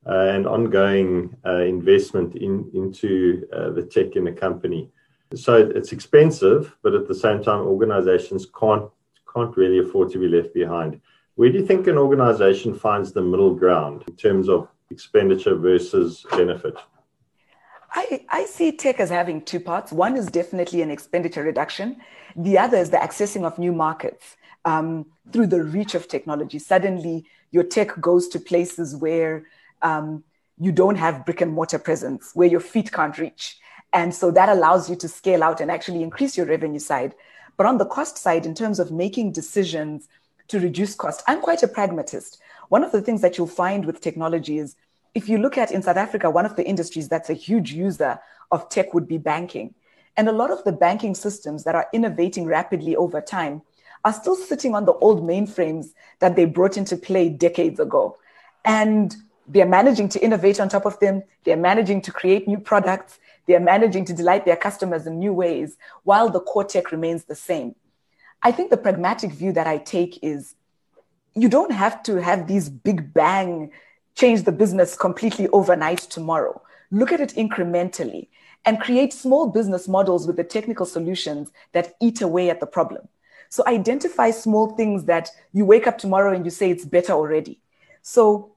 uh, 0.04 0.26
and 0.34 0.48
ongoing 0.48 1.36
uh, 1.46 1.60
investment 1.60 2.34
in, 2.34 2.68
into 2.74 3.46
uh, 3.52 3.70
the 3.70 3.84
tech 3.84 4.16
in 4.16 4.24
the 4.24 4.32
company. 4.32 4.90
So 5.34 5.56
it's 5.56 5.92
expensive, 5.92 6.76
but 6.82 6.94
at 6.94 7.08
the 7.08 7.14
same 7.14 7.42
time, 7.42 7.60
organizations 7.60 8.46
can't 8.46 8.90
can't 9.32 9.56
really 9.56 9.78
afford 9.78 10.10
to 10.12 10.18
be 10.18 10.28
left 10.28 10.52
behind. 10.52 11.00
Where 11.36 11.50
do 11.50 11.58
you 11.58 11.66
think 11.66 11.86
an 11.86 11.96
organization 11.96 12.74
finds 12.74 13.12
the 13.12 13.22
middle 13.22 13.54
ground 13.54 14.04
in 14.06 14.14
terms 14.16 14.48
of 14.48 14.68
expenditure 14.90 15.54
versus 15.54 16.26
benefit? 16.30 16.74
I, 17.94 18.24
I 18.28 18.44
see 18.44 18.72
tech 18.72 19.00
as 19.00 19.10
having 19.10 19.42
two 19.42 19.60
parts. 19.60 19.92
One 19.92 20.16
is 20.16 20.26
definitely 20.26 20.82
an 20.82 20.90
expenditure 20.90 21.42
reduction. 21.42 21.96
The 22.36 22.58
other 22.58 22.76
is 22.78 22.90
the 22.90 22.98
accessing 22.98 23.44
of 23.44 23.58
new 23.58 23.72
markets 23.72 24.36
um, 24.64 25.06
through 25.32 25.48
the 25.48 25.62
reach 25.62 25.94
of 25.94 26.08
technology. 26.08 26.58
Suddenly, 26.58 27.26
your 27.50 27.64
tech 27.64 28.00
goes 28.00 28.28
to 28.28 28.38
places 28.38 28.96
where 28.96 29.46
um, 29.82 30.24
you 30.58 30.72
don't 30.72 30.96
have 30.96 31.24
brick 31.24 31.40
and 31.40 31.52
mortar 31.52 31.78
presence, 31.78 32.32
where 32.34 32.48
your 32.48 32.60
feet 32.60 32.92
can't 32.92 33.18
reach. 33.18 33.58
And 33.92 34.14
so 34.14 34.30
that 34.30 34.48
allows 34.48 34.88
you 34.88 34.96
to 34.96 35.08
scale 35.08 35.42
out 35.42 35.60
and 35.60 35.70
actually 35.70 36.02
increase 36.02 36.36
your 36.36 36.46
revenue 36.46 36.78
side. 36.78 37.14
But 37.56 37.66
on 37.66 37.78
the 37.78 37.86
cost 37.86 38.16
side, 38.16 38.46
in 38.46 38.54
terms 38.54 38.80
of 38.80 38.90
making 38.90 39.32
decisions 39.32 40.08
to 40.48 40.58
reduce 40.58 40.94
cost, 40.94 41.22
I'm 41.26 41.40
quite 41.40 41.62
a 41.62 41.68
pragmatist. 41.68 42.40
One 42.68 42.82
of 42.82 42.92
the 42.92 43.02
things 43.02 43.20
that 43.20 43.36
you'll 43.36 43.46
find 43.46 43.84
with 43.84 44.00
technology 44.00 44.58
is 44.58 44.76
if 45.14 45.28
you 45.28 45.38
look 45.38 45.58
at 45.58 45.70
in 45.70 45.82
South 45.82 45.98
Africa, 45.98 46.30
one 46.30 46.46
of 46.46 46.56
the 46.56 46.66
industries 46.66 47.08
that's 47.08 47.28
a 47.28 47.34
huge 47.34 47.72
user 47.72 48.18
of 48.50 48.68
tech 48.70 48.94
would 48.94 49.06
be 49.06 49.18
banking. 49.18 49.74
And 50.16 50.28
a 50.28 50.32
lot 50.32 50.50
of 50.50 50.64
the 50.64 50.72
banking 50.72 51.14
systems 51.14 51.64
that 51.64 51.74
are 51.74 51.88
innovating 51.92 52.46
rapidly 52.46 52.96
over 52.96 53.20
time 53.20 53.62
are 54.04 54.12
still 54.12 54.36
sitting 54.36 54.74
on 54.74 54.84
the 54.84 54.94
old 54.94 55.22
mainframes 55.22 55.92
that 56.18 56.36
they 56.36 56.44
brought 56.44 56.76
into 56.76 56.96
play 56.96 57.28
decades 57.28 57.78
ago. 57.78 58.18
And 58.64 59.14
they're 59.46 59.66
managing 59.66 60.08
to 60.10 60.24
innovate 60.24 60.60
on 60.60 60.68
top 60.68 60.86
of 60.86 60.98
them, 61.00 61.22
they're 61.44 61.56
managing 61.56 62.00
to 62.02 62.12
create 62.12 62.46
new 62.46 62.58
products, 62.58 63.18
they're 63.46 63.60
managing 63.60 64.04
to 64.06 64.12
delight 64.12 64.44
their 64.44 64.56
customers 64.56 65.06
in 65.06 65.18
new 65.18 65.32
ways 65.32 65.76
while 66.04 66.28
the 66.28 66.40
core 66.40 66.64
tech 66.64 66.92
remains 66.92 67.24
the 67.24 67.34
same. 67.34 67.74
I 68.42 68.52
think 68.52 68.70
the 68.70 68.76
pragmatic 68.76 69.32
view 69.32 69.52
that 69.52 69.66
I 69.66 69.78
take 69.78 70.18
is 70.22 70.54
you 71.34 71.48
don't 71.48 71.72
have 71.72 72.02
to 72.04 72.20
have 72.20 72.46
these 72.46 72.68
big 72.68 73.14
bang 73.14 73.70
change 74.14 74.42
the 74.42 74.52
business 74.52 74.96
completely 74.96 75.48
overnight 75.48 75.98
tomorrow. 75.98 76.60
Look 76.90 77.12
at 77.12 77.20
it 77.20 77.34
incrementally 77.34 78.28
and 78.64 78.80
create 78.80 79.12
small 79.12 79.48
business 79.48 79.88
models 79.88 80.26
with 80.26 80.36
the 80.36 80.44
technical 80.44 80.86
solutions 80.86 81.50
that 81.72 81.94
eat 82.00 82.20
away 82.20 82.50
at 82.50 82.60
the 82.60 82.66
problem. 82.66 83.08
So 83.48 83.64
identify 83.66 84.30
small 84.30 84.76
things 84.76 85.04
that 85.04 85.30
you 85.52 85.64
wake 85.64 85.86
up 85.86 85.98
tomorrow 85.98 86.34
and 86.34 86.44
you 86.44 86.50
say 86.50 86.70
it's 86.70 86.84
better 86.84 87.12
already. 87.12 87.60
So 88.02 88.51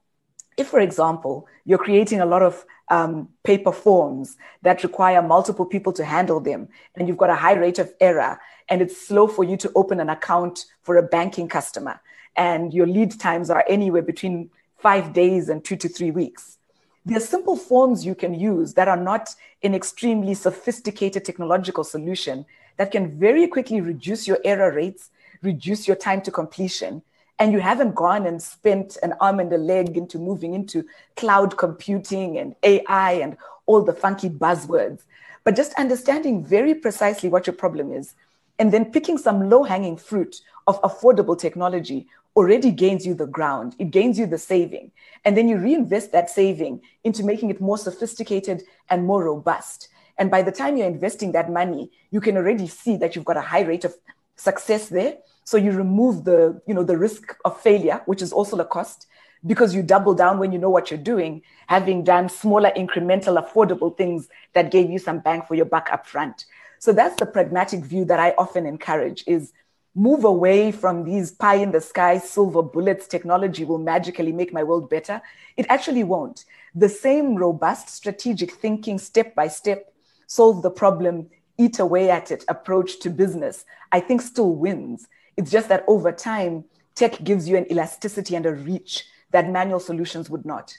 if, 0.56 0.68
for 0.68 0.80
example, 0.80 1.46
you're 1.64 1.78
creating 1.78 2.20
a 2.20 2.26
lot 2.26 2.42
of 2.42 2.64
um, 2.88 3.28
paper 3.42 3.72
forms 3.72 4.36
that 4.62 4.82
require 4.82 5.20
multiple 5.20 5.66
people 5.66 5.92
to 5.92 6.04
handle 6.04 6.40
them, 6.40 6.68
and 6.94 7.08
you've 7.08 7.16
got 7.18 7.30
a 7.30 7.34
high 7.34 7.54
rate 7.54 7.78
of 7.78 7.92
error, 8.00 8.38
and 8.68 8.80
it's 8.80 9.06
slow 9.06 9.26
for 9.26 9.44
you 9.44 9.56
to 9.58 9.72
open 9.74 10.00
an 10.00 10.08
account 10.08 10.64
for 10.82 10.96
a 10.96 11.02
banking 11.02 11.48
customer, 11.48 12.00
and 12.36 12.72
your 12.72 12.86
lead 12.86 13.18
times 13.18 13.50
are 13.50 13.64
anywhere 13.68 14.02
between 14.02 14.50
five 14.78 15.12
days 15.12 15.48
and 15.48 15.64
two 15.64 15.76
to 15.76 15.88
three 15.88 16.10
weeks. 16.10 16.58
There 17.04 17.16
are 17.16 17.20
simple 17.20 17.56
forms 17.56 18.04
you 18.04 18.14
can 18.14 18.34
use 18.34 18.74
that 18.74 18.88
are 18.88 18.96
not 18.96 19.34
an 19.62 19.74
extremely 19.74 20.34
sophisticated 20.34 21.24
technological 21.24 21.84
solution 21.84 22.46
that 22.78 22.90
can 22.90 23.18
very 23.18 23.46
quickly 23.46 23.80
reduce 23.80 24.26
your 24.26 24.38
error 24.44 24.72
rates, 24.72 25.10
reduce 25.42 25.86
your 25.86 25.96
time 25.96 26.20
to 26.22 26.30
completion, 26.30 27.02
and 27.38 27.52
you 27.52 27.60
haven't 27.60 27.94
gone 27.94 28.26
and 28.26 28.42
spent 28.42 28.96
an 29.02 29.14
arm 29.20 29.40
and 29.40 29.52
a 29.52 29.58
leg 29.58 29.96
into 29.96 30.18
moving 30.18 30.54
into 30.54 30.84
cloud 31.16 31.56
computing 31.56 32.38
and 32.38 32.54
AI 32.62 33.12
and 33.12 33.36
all 33.66 33.82
the 33.82 33.92
funky 33.92 34.28
buzzwords, 34.28 35.02
but 35.44 35.56
just 35.56 35.74
understanding 35.74 36.44
very 36.44 36.74
precisely 36.74 37.28
what 37.28 37.46
your 37.46 37.56
problem 37.56 37.92
is, 37.92 38.14
and 38.58 38.72
then 38.72 38.90
picking 38.90 39.18
some 39.18 39.50
low 39.50 39.62
hanging 39.62 39.96
fruit 39.96 40.40
of 40.66 40.80
affordable 40.82 41.38
technology 41.38 42.06
already 42.36 42.70
gains 42.70 43.06
you 43.06 43.14
the 43.14 43.26
ground, 43.26 43.74
it 43.78 43.90
gains 43.90 44.18
you 44.18 44.26
the 44.26 44.38
saving. 44.38 44.92
And 45.24 45.36
then 45.36 45.48
you 45.48 45.56
reinvest 45.56 46.12
that 46.12 46.28
saving 46.28 46.82
into 47.02 47.24
making 47.24 47.50
it 47.50 47.60
more 47.60 47.78
sophisticated 47.78 48.62
and 48.90 49.04
more 49.04 49.24
robust. 49.24 49.88
And 50.18 50.30
by 50.30 50.42
the 50.42 50.52
time 50.52 50.76
you're 50.76 50.86
investing 50.86 51.32
that 51.32 51.50
money, 51.50 51.90
you 52.10 52.20
can 52.20 52.36
already 52.36 52.66
see 52.66 52.96
that 52.98 53.16
you've 53.16 53.24
got 53.24 53.36
a 53.36 53.42
high 53.42 53.62
rate 53.62 53.84
of 53.84 53.94
success 54.36 54.88
there. 54.88 55.16
So 55.46 55.56
you 55.56 55.70
remove 55.70 56.24
the, 56.24 56.60
you 56.66 56.74
know, 56.74 56.82
the 56.82 56.98
risk 56.98 57.36
of 57.44 57.60
failure, 57.60 58.02
which 58.06 58.20
is 58.20 58.32
also 58.32 58.58
a 58.58 58.64
cost, 58.64 59.06
because 59.46 59.76
you 59.76 59.82
double 59.82 60.12
down 60.12 60.40
when 60.40 60.50
you 60.50 60.58
know 60.58 60.70
what 60.70 60.90
you're 60.90 60.98
doing, 60.98 61.40
having 61.68 62.02
done 62.02 62.28
smaller, 62.28 62.72
incremental, 62.76 63.40
affordable 63.40 63.96
things 63.96 64.28
that 64.54 64.72
gave 64.72 64.90
you 64.90 64.98
some 64.98 65.20
bang 65.20 65.42
for 65.42 65.54
your 65.54 65.64
buck 65.64 65.88
up 65.92 66.04
front. 66.04 66.46
So 66.80 66.92
that's 66.92 67.14
the 67.16 67.26
pragmatic 67.26 67.84
view 67.84 68.04
that 68.06 68.18
I 68.18 68.34
often 68.36 68.66
encourage 68.66 69.22
is 69.28 69.52
move 69.94 70.24
away 70.24 70.72
from 70.72 71.04
these 71.04 71.30
pie 71.30 71.54
in 71.54 71.70
the 71.70 71.80
sky 71.80 72.18
silver 72.18 72.62
bullets 72.62 73.06
technology 73.06 73.64
will 73.64 73.78
magically 73.78 74.32
make 74.32 74.52
my 74.52 74.64
world 74.64 74.90
better. 74.90 75.22
It 75.56 75.66
actually 75.68 76.02
won't. 76.02 76.44
The 76.74 76.88
same 76.88 77.36
robust 77.36 77.88
strategic 77.88 78.50
thinking 78.50 78.98
step 78.98 79.36
by 79.36 79.46
step 79.46 79.92
solve 80.26 80.62
the 80.62 80.70
problem 80.70 81.28
eat 81.56 81.78
away 81.78 82.10
at 82.10 82.30
it 82.30 82.44
approach 82.48 82.98
to 83.00 83.08
business 83.08 83.64
i 83.92 84.00
think 84.00 84.20
still 84.20 84.54
wins 84.54 85.06
it's 85.36 85.50
just 85.50 85.68
that 85.68 85.84
over 85.88 86.12
time 86.12 86.64
tech 86.94 87.22
gives 87.22 87.48
you 87.48 87.56
an 87.56 87.70
elasticity 87.70 88.34
and 88.34 88.46
a 88.46 88.52
reach 88.52 89.04
that 89.30 89.50
manual 89.50 89.80
solutions 89.80 90.30
would 90.30 90.44
not 90.44 90.76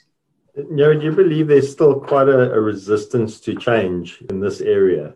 Nyari, 0.56 0.98
do 0.98 1.06
you 1.06 1.12
believe 1.12 1.46
there's 1.46 1.70
still 1.70 2.00
quite 2.00 2.28
a, 2.28 2.52
a 2.52 2.60
resistance 2.60 3.38
to 3.40 3.54
change 3.54 4.20
in 4.28 4.40
this 4.40 4.60
area 4.60 5.14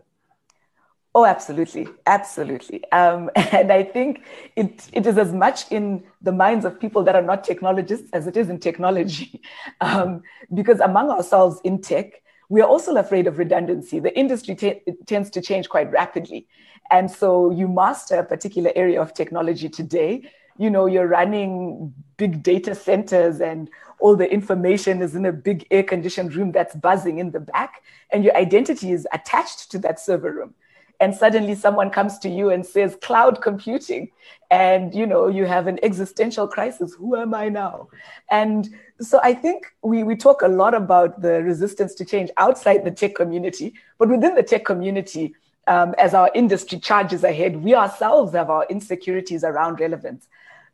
Oh, 1.15 1.25
absolutely, 1.25 1.87
absolutely. 2.07 2.83
Um, 2.91 3.29
and 3.35 3.71
I 3.71 3.83
think 3.83 4.23
it, 4.55 4.89
it 4.93 5.05
is 5.05 5.17
as 5.17 5.31
much 5.31 5.71
in 5.71 6.03
the 6.21 6.31
minds 6.31 6.65
of 6.65 6.79
people 6.79 7.03
that 7.03 7.15
are 7.15 7.21
not 7.21 7.43
technologists 7.43 8.09
as 8.13 8.25
it 8.25 8.35
is 8.35 8.49
in 8.49 8.59
technology. 8.59 9.41
Um, 9.81 10.23
because 10.53 10.79
among 10.79 11.09
ourselves 11.09 11.59
in 11.63 11.81
tech, 11.81 12.21
we 12.49 12.61
are 12.61 12.67
also 12.67 12.95
afraid 12.95 13.27
of 13.27 13.37
redundancy. 13.37 13.99
The 13.99 14.17
industry 14.17 14.55
t- 14.55 14.81
tends 15.05 15.29
to 15.31 15.41
change 15.41 15.69
quite 15.69 15.91
rapidly. 15.91 16.47
And 16.91 17.09
so 17.09 17.51
you 17.51 17.67
master 17.67 18.19
a 18.19 18.23
particular 18.23 18.71
area 18.75 19.01
of 19.01 19.13
technology 19.13 19.69
today. 19.69 20.29
You 20.57 20.69
know, 20.69 20.85
you're 20.85 21.07
running 21.07 21.93
big 22.17 22.43
data 22.43 22.75
centers 22.75 23.41
and 23.41 23.69
all 23.99 24.15
the 24.15 24.31
information 24.31 25.01
is 25.01 25.15
in 25.15 25.25
a 25.25 25.31
big 25.31 25.65
air 25.71 25.81
conditioned 25.83 26.35
room 26.35 26.51
that's 26.51 26.75
buzzing 26.75 27.19
in 27.19 27.31
the 27.31 27.39
back, 27.39 27.81
and 28.11 28.23
your 28.23 28.35
identity 28.35 28.91
is 28.91 29.07
attached 29.13 29.71
to 29.71 29.79
that 29.79 29.99
server 29.99 30.31
room 30.31 30.53
and 30.99 31.15
suddenly 31.15 31.55
someone 31.55 31.89
comes 31.89 32.17
to 32.19 32.29
you 32.29 32.49
and 32.49 32.65
says 32.65 32.97
cloud 33.01 33.41
computing 33.41 34.09
and 34.51 34.93
you 34.93 35.05
know 35.05 35.27
you 35.27 35.45
have 35.45 35.67
an 35.67 35.79
existential 35.83 36.47
crisis 36.47 36.93
who 36.93 37.15
am 37.15 37.33
i 37.33 37.49
now? 37.49 37.87
And 38.29 38.69
so 39.01 39.19
i 39.23 39.33
think 39.33 39.73
we, 39.81 40.03
we 40.03 40.15
talk 40.15 40.41
a 40.41 40.47
lot 40.47 40.73
about 40.73 41.21
the 41.21 41.43
resistance 41.43 41.93
to 41.95 42.05
change 42.05 42.29
outside 42.37 42.85
the 42.85 42.91
tech 42.91 43.15
community 43.15 43.73
but 43.97 44.09
within 44.09 44.35
the 44.35 44.43
tech 44.43 44.65
community 44.65 45.35
um, 45.67 45.95
as 45.97 46.13
our 46.13 46.29
industry 46.35 46.79
charges 46.79 47.23
ahead 47.23 47.57
we 47.57 47.73
ourselves 47.73 48.33
have 48.33 48.49
our 48.49 48.65
insecurities 48.69 49.43
around 49.43 49.79
relevance. 49.79 50.27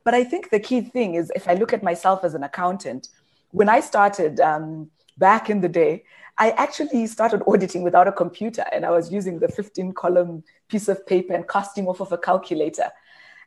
But 0.03 0.13
i 0.13 0.23
think 0.23 0.49
the 0.49 0.59
key 0.59 0.81
thing 0.81 1.15
is 1.15 1.31
if 1.35 1.47
i 1.47 1.53
look 1.53 1.73
at 1.73 1.83
myself 1.83 2.23
as 2.23 2.33
an 2.33 2.43
accountant 2.43 3.09
when 3.51 3.69
i 3.69 3.79
started 3.79 4.39
um, 4.39 4.89
back 5.17 5.49
in 5.49 5.61
the 5.61 5.69
day 5.69 6.03
I 6.39 6.51
actually 6.51 7.05
started 7.08 7.43
auditing 7.46 7.84
without 7.84 8.08
a 8.08 8.13
computer 8.13 8.63
and 8.72 8.86
I 8.86 8.91
was 8.91 9.12
using 9.12 9.39
the 9.39 9.50
15 9.50 9.93
column 9.93 10.43
piece 10.69 10.88
of 10.88 11.05
paper 11.05 11.34
and 11.34 11.48
casting 11.48 11.86
off 11.88 12.00
of 12.00 12.13
a 12.13 12.17
calculator. 12.17 12.89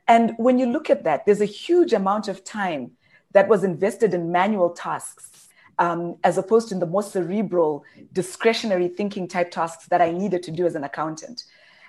And 0.07 0.35
when 0.37 0.59
you 0.59 0.67
look 0.67 0.91
at 0.91 1.03
that, 1.05 1.25
there's 1.25 1.41
a 1.41 1.47
huge 1.47 1.95
amount 1.95 2.29
of 2.29 2.45
time 2.45 2.93
that 3.33 3.49
was 3.49 3.65
invested 3.65 4.13
in 4.13 4.31
manual 4.31 4.71
tasks 4.71 5.49
um, 5.79 6.17
as 6.23 6.37
opposed 6.37 6.69
to 6.69 6.75
the 6.75 6.87
more 6.87 7.03
cerebral, 7.03 7.85
discretionary 8.13 8.89
thinking 8.89 9.27
type 9.27 9.51
tasks 9.51 9.87
that 9.87 10.03
I 10.03 10.13
needed 10.13 10.43
to 10.45 10.51
do 10.51 10.67
as 10.67 10.75
an 10.75 10.85
accountant. 10.85 11.45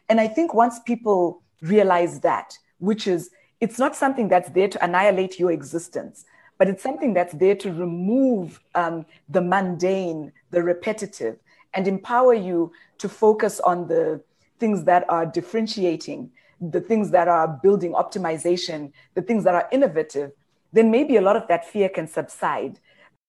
And 0.07 0.22
I 0.22 0.27
think 0.27 0.53
once 0.53 0.79
people 0.79 1.43
realize 1.62 2.22
that, 2.22 2.57
which 2.79 3.07
is 3.07 3.29
it's 3.60 3.77
not 3.77 3.95
something 3.95 4.29
that's 4.29 4.50
there 4.50 4.67
to 4.69 4.83
annihilate 4.83 5.38
your 5.38 5.51
existence, 5.51 6.25
but 6.63 6.70
it's 6.70 6.82
something 6.82 7.13
that's 7.13 7.34
there 7.34 7.55
to 7.55 7.74
remove 7.74 8.62
um, 8.74 9.05
the 9.27 9.41
mundane, 9.41 10.32
the 10.51 10.63
repetitive, 10.63 11.38
and 11.74 11.89
empower 11.89 12.34
you 12.34 12.72
to 13.00 13.10
focus 13.10 13.60
on 13.60 13.86
the 13.89 14.22
things 14.60 14.86
that 14.86 15.03
are 15.10 15.25
differentiating, 15.25 16.32
the 16.62 16.79
things 16.79 17.12
that 17.12 17.27
are 17.27 17.60
building 17.62 17.91
optimization, 17.91 18.93
the 19.13 19.22
things 19.22 19.43
that 19.43 19.53
are 19.53 19.67
innovative, 19.74 20.32
then 20.72 20.89
maybe 20.89 21.17
a 21.17 21.22
lot 21.22 21.36
of 21.36 21.46
that 21.50 21.67
fear 21.67 21.89
can 21.89 22.08
subside. 22.08 22.79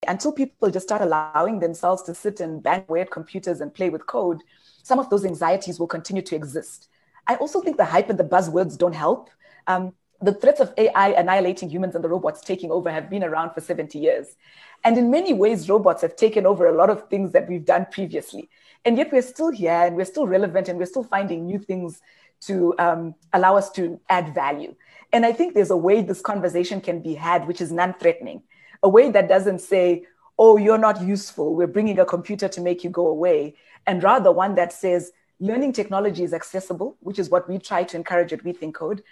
Until 0.07 0.31
people 0.31 0.71
just 0.71 0.87
start 0.87 1.03
allowing 1.03 1.59
themselves 1.59 2.05
to 2.05 2.14
sit 2.14 2.38
and 2.38 2.62
bang 2.62 2.85
away 2.88 3.00
at 3.00 3.11
computers 3.11 3.61
and 3.61 3.75
play 3.75 3.91
with 3.91 4.07
code, 4.07 4.43
some 4.85 5.00
of 5.00 5.11
those 5.11 5.25
anxieties 5.25 5.81
will 5.81 5.88
continue 5.88 6.23
to 6.23 6.37
exist. 6.37 6.88
I 7.26 7.35
also 7.35 7.61
think 7.61 7.79
the 7.79 7.85
hype 7.85 8.11
and 8.11 8.19
the 8.21 8.23
buzzwords 8.23 8.79
don't 8.79 8.95
help. 8.95 9.29
Um, 9.67 9.93
the 10.25 10.33
threats 10.33 10.61
of 10.61 10.73
AI 10.78 11.09
annihilating 11.11 11.69
humans 11.69 11.95
and 11.95 12.02
the 12.02 12.09
robots 12.09 12.40
taking 12.40 12.71
over 12.71 12.90
have 12.90 13.11
been 13.11 13.23
around 13.23 13.52
for 13.52 13.61
70 13.61 13.99
years. 13.99 14.37
And 14.83 14.97
in 14.97 15.11
many 15.11 15.33
ways, 15.33 15.69
robots 15.69 16.02
have 16.02 16.16
taken 16.16 16.47
over 16.47 16.66
a 16.66 16.75
lot 16.75 16.90
of 16.90 17.09
things 17.09 17.33
that 17.33 17.49
we've 17.49 17.64
done 17.64 17.87
previously. 17.90 18.49
And 18.85 18.97
yet 18.97 19.12
we're 19.12 19.23
still 19.23 19.50
here 19.50 19.73
and 19.73 19.97
we're 19.97 20.04
still 20.04 20.26
relevant 20.26 20.69
and 20.69 20.78
we're 20.78 20.87
still 20.87 21.04
finding 21.04 21.47
new 21.47 21.59
things 21.59 22.00
to 22.43 22.75
um, 22.78 23.14
allow 23.33 23.57
us 23.57 23.71
to 23.73 24.00
add 24.09 24.35
value. 24.35 24.75
And 25.12 25.25
I 25.25 25.33
think 25.33 25.54
there's 25.54 25.71
a 25.71 25.76
way 25.76 26.02
this 26.02 26.21
conversation 26.21 26.81
can 26.81 27.00
be 27.00 27.14
had, 27.14 27.47
which 27.47 27.61
is 27.61 27.71
non 27.71 27.95
threatening, 27.95 28.43
a 28.83 28.88
way 28.88 29.11
that 29.11 29.28
doesn't 29.28 29.61
say, 29.61 30.04
oh, 30.38 30.57
you're 30.57 30.78
not 30.78 31.02
useful. 31.02 31.54
We're 31.54 31.66
bringing 31.66 31.99
a 31.99 32.04
computer 32.04 32.49
to 32.49 32.61
make 32.61 32.83
you 32.83 32.90
go 32.90 33.07
away. 33.07 33.54
And 33.87 34.02
rather 34.02 34.33
one 34.33 34.54
that 34.57 34.73
says, 34.73 35.12
learning 35.38 35.73
technology 35.73 36.25
is 36.25 36.35
accessible, 36.35 36.97
which 37.00 37.19
is 37.19 37.31
what 37.31 37.49
we 37.49 37.59
try 37.59 37.85
to 37.85 37.97
encourage 37.97 38.33
at 38.33 38.45
We 38.45 38.52
Think 38.52 38.75
Code. 38.75 39.02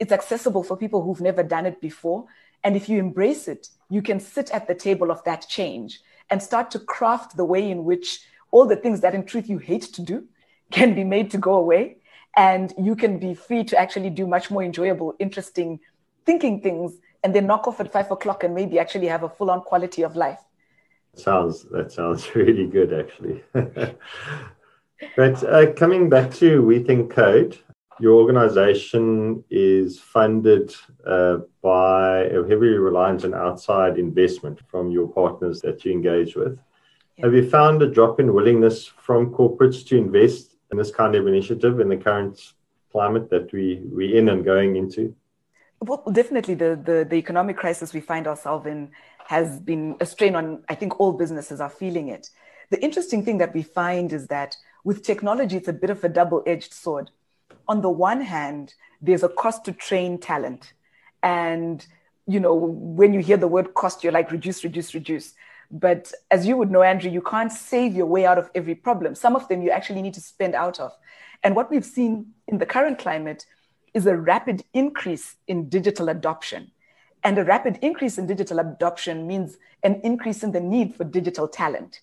It's 0.00 0.12
accessible 0.12 0.64
for 0.64 0.76
people 0.76 1.02
who've 1.02 1.20
never 1.20 1.42
done 1.42 1.66
it 1.66 1.80
before. 1.80 2.24
And 2.64 2.74
if 2.76 2.88
you 2.88 2.98
embrace 2.98 3.46
it, 3.46 3.68
you 3.88 4.02
can 4.02 4.18
sit 4.18 4.50
at 4.50 4.66
the 4.66 4.74
table 4.74 5.10
of 5.10 5.22
that 5.24 5.46
change 5.48 6.00
and 6.30 6.42
start 6.42 6.70
to 6.72 6.78
craft 6.78 7.36
the 7.36 7.44
way 7.44 7.70
in 7.70 7.84
which 7.84 8.20
all 8.50 8.66
the 8.66 8.76
things 8.76 9.00
that 9.02 9.14
in 9.14 9.24
truth 9.24 9.48
you 9.48 9.58
hate 9.58 9.82
to 9.82 10.02
do 10.02 10.24
can 10.72 10.94
be 10.94 11.04
made 11.04 11.30
to 11.30 11.38
go 11.38 11.54
away. 11.54 11.98
And 12.36 12.72
you 12.78 12.96
can 12.96 13.18
be 13.18 13.34
free 13.34 13.64
to 13.64 13.78
actually 13.78 14.10
do 14.10 14.26
much 14.26 14.50
more 14.50 14.62
enjoyable, 14.62 15.14
interesting 15.18 15.80
thinking 16.24 16.60
things 16.60 16.96
and 17.22 17.34
then 17.34 17.46
knock 17.46 17.66
off 17.66 17.80
at 17.80 17.92
five 17.92 18.10
o'clock 18.10 18.44
and 18.44 18.54
maybe 18.54 18.78
actually 18.78 19.06
have 19.06 19.22
a 19.22 19.28
full 19.28 19.50
on 19.50 19.60
quality 19.60 20.02
of 20.02 20.16
life. 20.16 20.40
Sounds 21.14 21.64
that 21.70 21.92
sounds 21.92 22.34
really 22.34 22.66
good, 22.66 22.92
actually. 22.92 23.42
but 25.16 25.44
uh, 25.44 25.72
coming 25.72 26.08
back 26.08 26.32
to 26.34 26.62
We 26.62 26.82
Think 26.82 27.10
Code, 27.10 27.58
your 28.00 28.14
organization 28.14 29.44
is 29.50 29.98
funded 29.98 30.74
uh, 31.06 31.38
by 31.62 32.24
a 32.24 32.42
heavily 32.48 32.78
reliant 32.78 33.24
on 33.24 33.34
outside 33.34 33.98
investment 33.98 34.58
from 34.68 34.90
your 34.90 35.06
partners 35.06 35.60
that 35.60 35.84
you 35.84 35.92
engage 35.92 36.34
with. 36.34 36.58
Yeah. 37.16 37.26
Have 37.26 37.34
you 37.34 37.48
found 37.48 37.82
a 37.82 37.90
drop 37.90 38.18
in 38.18 38.32
willingness 38.32 38.86
from 38.86 39.32
corporates 39.32 39.86
to 39.88 39.98
invest 39.98 40.56
in 40.72 40.78
this 40.78 40.90
kind 40.90 41.14
of 41.14 41.26
initiative 41.26 41.78
in 41.78 41.88
the 41.88 41.96
current 41.96 42.54
climate 42.90 43.28
that 43.30 43.52
we, 43.52 43.82
we're 43.84 44.16
in 44.16 44.30
and 44.30 44.44
going 44.44 44.76
into? 44.76 45.14
Well, 45.80 46.02
definitely 46.10 46.54
the, 46.54 46.80
the, 46.82 47.06
the 47.08 47.16
economic 47.16 47.56
crisis 47.56 47.92
we 47.92 48.00
find 48.00 48.26
ourselves 48.26 48.66
in 48.66 48.90
has 49.26 49.60
been 49.60 49.96
a 50.00 50.06
strain 50.06 50.34
on, 50.34 50.62
I 50.68 50.74
think 50.74 50.98
all 50.98 51.12
businesses 51.12 51.60
are 51.60 51.70
feeling 51.70 52.08
it. 52.08 52.30
The 52.70 52.82
interesting 52.82 53.24
thing 53.24 53.38
that 53.38 53.54
we 53.54 53.62
find 53.62 54.12
is 54.12 54.26
that 54.28 54.56
with 54.84 55.02
technology, 55.02 55.56
it's 55.56 55.68
a 55.68 55.72
bit 55.72 55.90
of 55.90 56.02
a 56.02 56.08
double 56.08 56.42
edged 56.46 56.72
sword. 56.72 57.10
On 57.70 57.82
the 57.82 57.88
one 57.88 58.20
hand, 58.20 58.74
there's 59.00 59.22
a 59.22 59.28
cost 59.28 59.64
to 59.66 59.72
train 59.72 60.18
talent. 60.18 60.72
And, 61.22 61.86
you 62.26 62.40
know, 62.40 62.52
when 62.52 63.14
you 63.14 63.20
hear 63.20 63.36
the 63.36 63.46
word 63.46 63.74
cost, 63.74 64.02
you're 64.02 64.12
like, 64.12 64.32
reduce, 64.32 64.64
reduce, 64.64 64.92
reduce. 64.92 65.34
But 65.70 66.12
as 66.32 66.48
you 66.48 66.56
would 66.56 66.68
know, 66.68 66.82
Andrew, 66.82 67.08
you 67.08 67.22
can't 67.22 67.52
save 67.52 67.94
your 67.94 68.06
way 68.06 68.26
out 68.26 68.38
of 68.38 68.50
every 68.56 68.74
problem. 68.74 69.14
Some 69.14 69.36
of 69.36 69.46
them 69.46 69.62
you 69.62 69.70
actually 69.70 70.02
need 70.02 70.14
to 70.14 70.20
spend 70.20 70.56
out 70.56 70.80
of. 70.80 70.90
And 71.44 71.54
what 71.54 71.70
we've 71.70 71.84
seen 71.84 72.32
in 72.48 72.58
the 72.58 72.66
current 72.66 72.98
climate 72.98 73.46
is 73.94 74.04
a 74.04 74.16
rapid 74.16 74.64
increase 74.74 75.36
in 75.46 75.68
digital 75.68 76.08
adoption. 76.08 76.72
And 77.22 77.38
a 77.38 77.44
rapid 77.44 77.78
increase 77.82 78.18
in 78.18 78.26
digital 78.26 78.58
adoption 78.58 79.28
means 79.28 79.58
an 79.84 80.00
increase 80.02 80.42
in 80.42 80.50
the 80.50 80.60
need 80.60 80.96
for 80.96 81.04
digital 81.04 81.46
talent. 81.46 82.00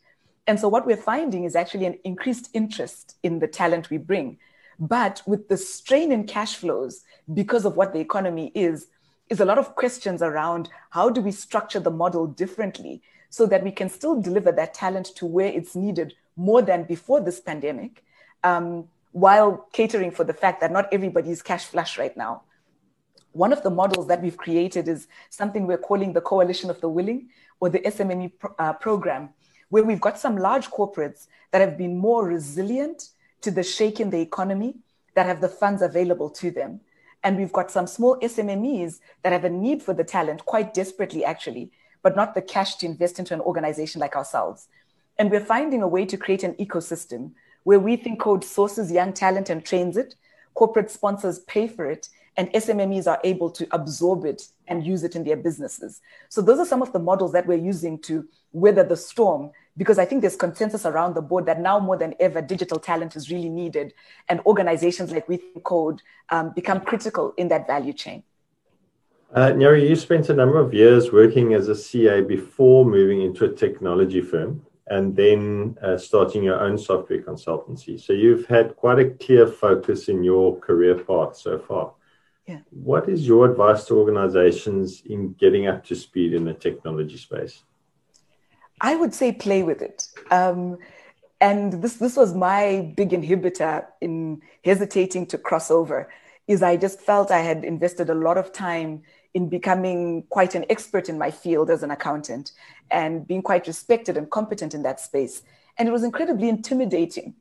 And 0.47 0.57
so, 0.57 0.69
what 0.69 0.85
we're 0.85 0.95
finding 0.95 1.43
is 1.43 1.57
actually 1.57 1.87
an 1.87 1.99
increased 2.05 2.51
interest 2.53 3.17
in 3.21 3.39
the 3.39 3.49
talent 3.49 3.89
we 3.89 3.97
bring. 3.97 4.37
But 4.79 5.21
with 5.25 5.47
the 5.47 5.57
strain 5.57 6.11
in 6.11 6.25
cash 6.25 6.55
flows 6.55 7.03
because 7.33 7.65
of 7.65 7.77
what 7.77 7.93
the 7.93 7.99
economy 7.99 8.51
is, 8.53 8.87
is 9.29 9.39
a 9.39 9.45
lot 9.45 9.57
of 9.57 9.75
questions 9.75 10.21
around 10.21 10.69
how 10.91 11.09
do 11.09 11.21
we 11.21 11.31
structure 11.31 11.79
the 11.79 11.91
model 11.91 12.27
differently 12.27 13.01
so 13.29 13.45
that 13.45 13.63
we 13.63 13.71
can 13.71 13.89
still 13.89 14.21
deliver 14.21 14.51
that 14.51 14.73
talent 14.73 15.07
to 15.15 15.25
where 15.25 15.47
it's 15.47 15.75
needed 15.75 16.13
more 16.35 16.61
than 16.61 16.83
before 16.83 17.19
this 17.19 17.39
pandemic, 17.39 18.03
um, 18.43 18.87
while 19.11 19.67
catering 19.73 20.11
for 20.11 20.23
the 20.23 20.33
fact 20.33 20.61
that 20.61 20.71
not 20.71 20.87
everybody 20.93 21.31
is 21.31 21.41
cash 21.41 21.65
flush 21.65 21.97
right 21.97 22.15
now. 22.15 22.43
One 23.31 23.51
of 23.51 23.63
the 23.63 23.69
models 23.69 24.07
that 24.07 24.21
we've 24.21 24.37
created 24.37 24.87
is 24.87 25.07
something 25.29 25.67
we're 25.67 25.77
calling 25.77 26.13
the 26.13 26.21
Coalition 26.21 26.69
of 26.69 26.79
the 26.79 26.89
Willing 26.89 27.29
or 27.59 27.69
the 27.69 27.79
SMME 27.79 28.31
pro- 28.39 28.55
uh, 28.57 28.73
program, 28.73 29.29
where 29.69 29.83
we've 29.83 30.01
got 30.01 30.19
some 30.19 30.37
large 30.37 30.69
corporates 30.69 31.27
that 31.51 31.61
have 31.61 31.77
been 31.77 31.97
more 31.97 32.25
resilient 32.25 33.09
to 33.41 33.51
the 33.51 33.63
shake 33.63 33.99
in 33.99 34.09
the 34.09 34.21
economy 34.21 34.75
that 35.15 35.25
have 35.25 35.41
the 35.41 35.49
funds 35.49 35.81
available 35.81 36.29
to 36.29 36.51
them. 36.51 36.81
And 37.23 37.37
we've 37.37 37.51
got 37.51 37.71
some 37.71 37.87
small 37.87 38.17
SMMEs 38.19 38.99
that 39.23 39.33
have 39.33 39.43
a 39.43 39.49
need 39.49 39.81
for 39.81 39.93
the 39.93 40.03
talent 40.03 40.45
quite 40.45 40.73
desperately, 40.73 41.25
actually, 41.25 41.71
but 42.03 42.15
not 42.15 42.35
the 42.35 42.41
cash 42.41 42.75
to 42.75 42.85
invest 42.85 43.19
into 43.19 43.33
an 43.33 43.41
organization 43.41 43.99
like 43.99 44.15
ourselves. 44.15 44.67
And 45.17 45.31
we're 45.31 45.39
finding 45.39 45.81
a 45.81 45.87
way 45.87 46.05
to 46.05 46.17
create 46.17 46.43
an 46.43 46.53
ecosystem 46.53 47.31
where 47.63 47.79
we 47.79 47.95
think 47.95 48.19
code 48.19 48.43
sources 48.43 48.91
young 48.91 49.11
talent 49.13 49.49
and 49.49 49.65
trains 49.65 49.97
it, 49.97 50.15
corporate 50.53 50.91
sponsors 50.91 51.39
pay 51.39 51.67
for 51.67 51.89
it, 51.89 52.09
and 52.37 52.53
SMMEs 52.53 53.07
are 53.07 53.19
able 53.23 53.49
to 53.49 53.67
absorb 53.71 54.23
it 54.23 54.43
and 54.67 54.85
use 54.85 55.03
it 55.03 55.15
in 55.15 55.23
their 55.23 55.35
businesses. 55.35 55.99
So 56.29 56.41
those 56.41 56.59
are 56.59 56.65
some 56.65 56.83
of 56.83 56.93
the 56.93 56.99
models 56.99 57.33
that 57.33 57.47
we're 57.47 57.57
using 57.57 57.99
to 58.03 58.27
weather 58.53 58.83
the 58.83 58.95
storm 58.95 59.51
because 59.77 59.99
I 59.99 60.05
think 60.05 60.21
there's 60.21 60.35
consensus 60.35 60.85
around 60.85 61.13
the 61.13 61.21
board 61.21 61.45
that 61.45 61.61
now 61.61 61.79
more 61.79 61.97
than 61.97 62.15
ever, 62.19 62.41
digital 62.41 62.79
talent 62.79 63.15
is 63.15 63.29
really 63.29 63.49
needed, 63.49 63.93
and 64.27 64.41
organizations 64.45 65.11
like 65.11 65.29
We 65.29 65.37
Think 65.37 65.63
Code 65.63 66.01
um, 66.29 66.51
become 66.55 66.81
critical 66.81 67.33
in 67.37 67.47
that 67.49 67.67
value 67.67 67.93
chain. 67.93 68.23
Uh, 69.33 69.51
Nyari, 69.51 69.87
you 69.87 69.95
spent 69.95 70.29
a 70.29 70.33
number 70.33 70.57
of 70.57 70.73
years 70.73 71.11
working 71.11 71.53
as 71.53 71.67
a 71.67 71.75
CA 71.75 72.21
before 72.21 72.85
moving 72.85 73.21
into 73.21 73.45
a 73.45 73.49
technology 73.49 74.21
firm 74.21 74.65
and 74.87 75.15
then 75.15 75.77
uh, 75.83 75.97
starting 75.97 76.43
your 76.43 76.59
own 76.61 76.77
software 76.77 77.21
consultancy. 77.21 77.99
So 77.99 78.13
you've 78.13 78.45
had 78.45 78.75
quite 78.77 78.99
a 78.99 79.09
clear 79.09 79.45
focus 79.45 80.07
in 80.07 80.23
your 80.23 80.57
career 80.59 80.95
path 80.95 81.35
so 81.35 81.59
far. 81.59 81.91
Yeah. 82.47 82.59
What 82.69 83.09
is 83.09 83.27
your 83.27 83.51
advice 83.51 83.83
to 83.85 83.95
organizations 83.95 85.03
in 85.05 85.33
getting 85.33 85.67
up 85.67 85.83
to 85.87 85.95
speed 85.95 86.33
in 86.33 86.45
the 86.45 86.53
technology 86.53 87.17
space? 87.17 87.63
I 88.81 88.95
would 88.95 89.13
say 89.13 89.31
play 89.31 89.63
with 89.63 89.81
it. 89.81 90.07
Um, 90.31 90.77
and 91.39 91.81
this, 91.83 91.95
this 91.95 92.15
was 92.15 92.33
my 92.33 92.93
big 92.95 93.09
inhibitor 93.09 93.85
in 94.01 94.41
hesitating 94.63 95.27
to 95.27 95.37
cross 95.37 95.69
over 95.69 96.09
is 96.47 96.63
I 96.63 96.77
just 96.77 97.01
felt 97.01 97.29
I 97.29 97.39
had 97.39 97.63
invested 97.65 98.09
a 98.09 98.15
lot 98.15 98.37
of 98.37 98.53
time 98.53 99.03
in 99.33 99.49
becoming 99.49 100.23
quite 100.29 100.55
an 100.55 100.65
expert 100.69 101.09
in 101.09 101.17
my 101.17 101.29
field 101.29 101.69
as 101.69 101.83
an 101.83 101.91
accountant 101.91 102.53
and 102.89 103.27
being 103.27 103.41
quite 103.41 103.67
respected 103.67 104.17
and 104.17 104.31
competent 104.31 104.73
in 104.73 104.83
that 104.83 104.99
space. 104.99 105.43
And 105.77 105.87
it 105.87 105.91
was 105.91 106.03
incredibly 106.03 106.49
intimidating 106.49 107.35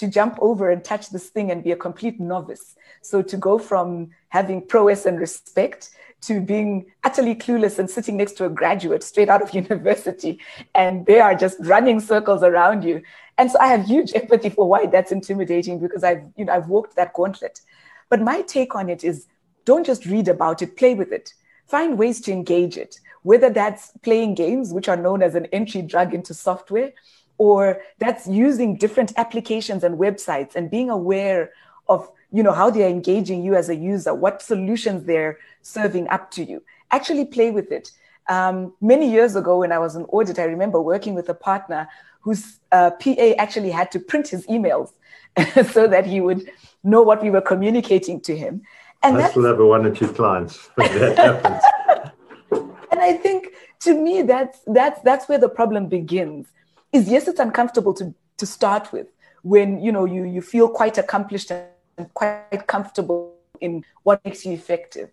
to 0.00 0.08
jump 0.08 0.38
over 0.40 0.70
and 0.70 0.82
touch 0.82 1.10
this 1.10 1.28
thing 1.28 1.50
and 1.50 1.62
be 1.62 1.72
a 1.72 1.76
complete 1.76 2.18
novice. 2.18 2.74
So 3.02 3.20
to 3.20 3.36
go 3.36 3.58
from 3.58 4.10
having 4.30 4.66
prowess 4.66 5.04
and 5.04 5.20
respect 5.20 5.90
to 6.22 6.40
being 6.40 6.86
utterly 7.04 7.34
clueless 7.34 7.78
and 7.78 7.88
sitting 7.88 8.16
next 8.16 8.32
to 8.38 8.46
a 8.46 8.48
graduate 8.48 9.02
straight 9.02 9.28
out 9.28 9.42
of 9.42 9.52
university 9.62 10.40
and 10.74 11.04
they 11.04 11.20
are 11.20 11.34
just 11.34 11.58
running 11.60 12.00
circles 12.00 12.42
around 12.42 12.82
you. 12.82 13.02
And 13.36 13.50
so 13.50 13.58
I 13.60 13.66
have 13.66 13.84
huge 13.84 14.12
empathy 14.14 14.48
for 14.48 14.66
why 14.66 14.86
that's 14.86 15.12
intimidating 15.12 15.78
because 15.78 16.02
I've, 16.02 16.22
you 16.34 16.46
know, 16.46 16.54
I've 16.54 16.68
walked 16.68 16.96
that 16.96 17.12
gauntlet. 17.12 17.60
But 18.08 18.22
my 18.22 18.40
take 18.40 18.74
on 18.74 18.88
it 18.88 19.04
is 19.04 19.26
don't 19.66 19.84
just 19.84 20.06
read 20.06 20.28
about 20.28 20.62
it, 20.62 20.78
play 20.78 20.94
with 20.94 21.12
it. 21.12 21.34
Find 21.66 21.98
ways 21.98 22.22
to 22.22 22.32
engage 22.32 22.78
it, 22.78 22.96
whether 23.22 23.50
that's 23.50 23.92
playing 24.02 24.34
games, 24.34 24.72
which 24.72 24.88
are 24.88 24.96
known 24.96 25.22
as 25.22 25.34
an 25.34 25.44
entry 25.52 25.82
drug 25.82 26.14
into 26.14 26.32
software, 26.32 26.92
or 27.40 27.80
that's 27.98 28.26
using 28.26 28.76
different 28.76 29.14
applications 29.16 29.82
and 29.82 29.98
websites 29.98 30.54
and 30.54 30.70
being 30.70 30.90
aware 30.90 31.50
of 31.88 32.06
you 32.30 32.42
know 32.42 32.52
how 32.52 32.68
they're 32.68 32.90
engaging 32.98 33.42
you 33.42 33.54
as 33.54 33.70
a 33.70 33.74
user 33.74 34.12
what 34.14 34.42
solutions 34.42 35.06
they're 35.06 35.38
serving 35.62 36.06
up 36.08 36.30
to 36.30 36.44
you. 36.44 36.62
Actually 36.90 37.24
play 37.24 37.50
with 37.50 37.72
it. 37.72 37.92
Um, 38.28 38.74
many 38.82 39.10
years 39.10 39.34
ago 39.34 39.60
when 39.60 39.72
i 39.72 39.78
was 39.78 39.96
in 39.96 40.04
audit 40.16 40.38
i 40.38 40.44
remember 40.44 40.80
working 40.80 41.14
with 41.14 41.28
a 41.30 41.34
partner 41.48 41.88
whose 42.20 42.60
uh, 42.70 42.90
pa 43.02 43.12
actually 43.44 43.70
had 43.70 43.90
to 43.94 43.98
print 43.98 44.28
his 44.28 44.46
emails 44.46 44.90
so 45.72 45.88
that 45.88 46.04
he 46.06 46.20
would 46.20 46.42
know 46.84 47.02
what 47.02 47.22
we 47.22 47.30
were 47.30 47.46
communicating 47.52 48.20
to 48.28 48.36
him. 48.36 48.62
And 49.02 49.16
i 49.16 49.30
still 49.30 49.46
have 49.46 49.58
one 49.58 49.86
or 49.86 49.94
two 50.00 50.12
clients. 50.20 50.68
That 50.76 51.16
happens. 51.26 51.62
And 52.92 53.00
i 53.10 53.12
think 53.24 53.40
to 53.86 53.94
me 54.04 54.14
that's 54.32 54.58
that's 54.78 55.00
that's 55.08 55.24
where 55.28 55.42
the 55.46 55.52
problem 55.58 55.82
begins 55.98 56.46
is 56.92 57.08
yes, 57.08 57.28
it's 57.28 57.40
uncomfortable 57.40 57.94
to, 57.94 58.14
to 58.38 58.46
start 58.46 58.92
with 58.92 59.06
when 59.42 59.80
you 59.80 59.92
know 59.92 60.04
you, 60.04 60.24
you 60.24 60.42
feel 60.42 60.68
quite 60.68 60.98
accomplished 60.98 61.50
and 61.50 62.12
quite 62.14 62.66
comfortable 62.66 63.34
in 63.60 63.84
what 64.02 64.24
makes 64.24 64.44
you 64.44 64.52
effective. 64.52 65.10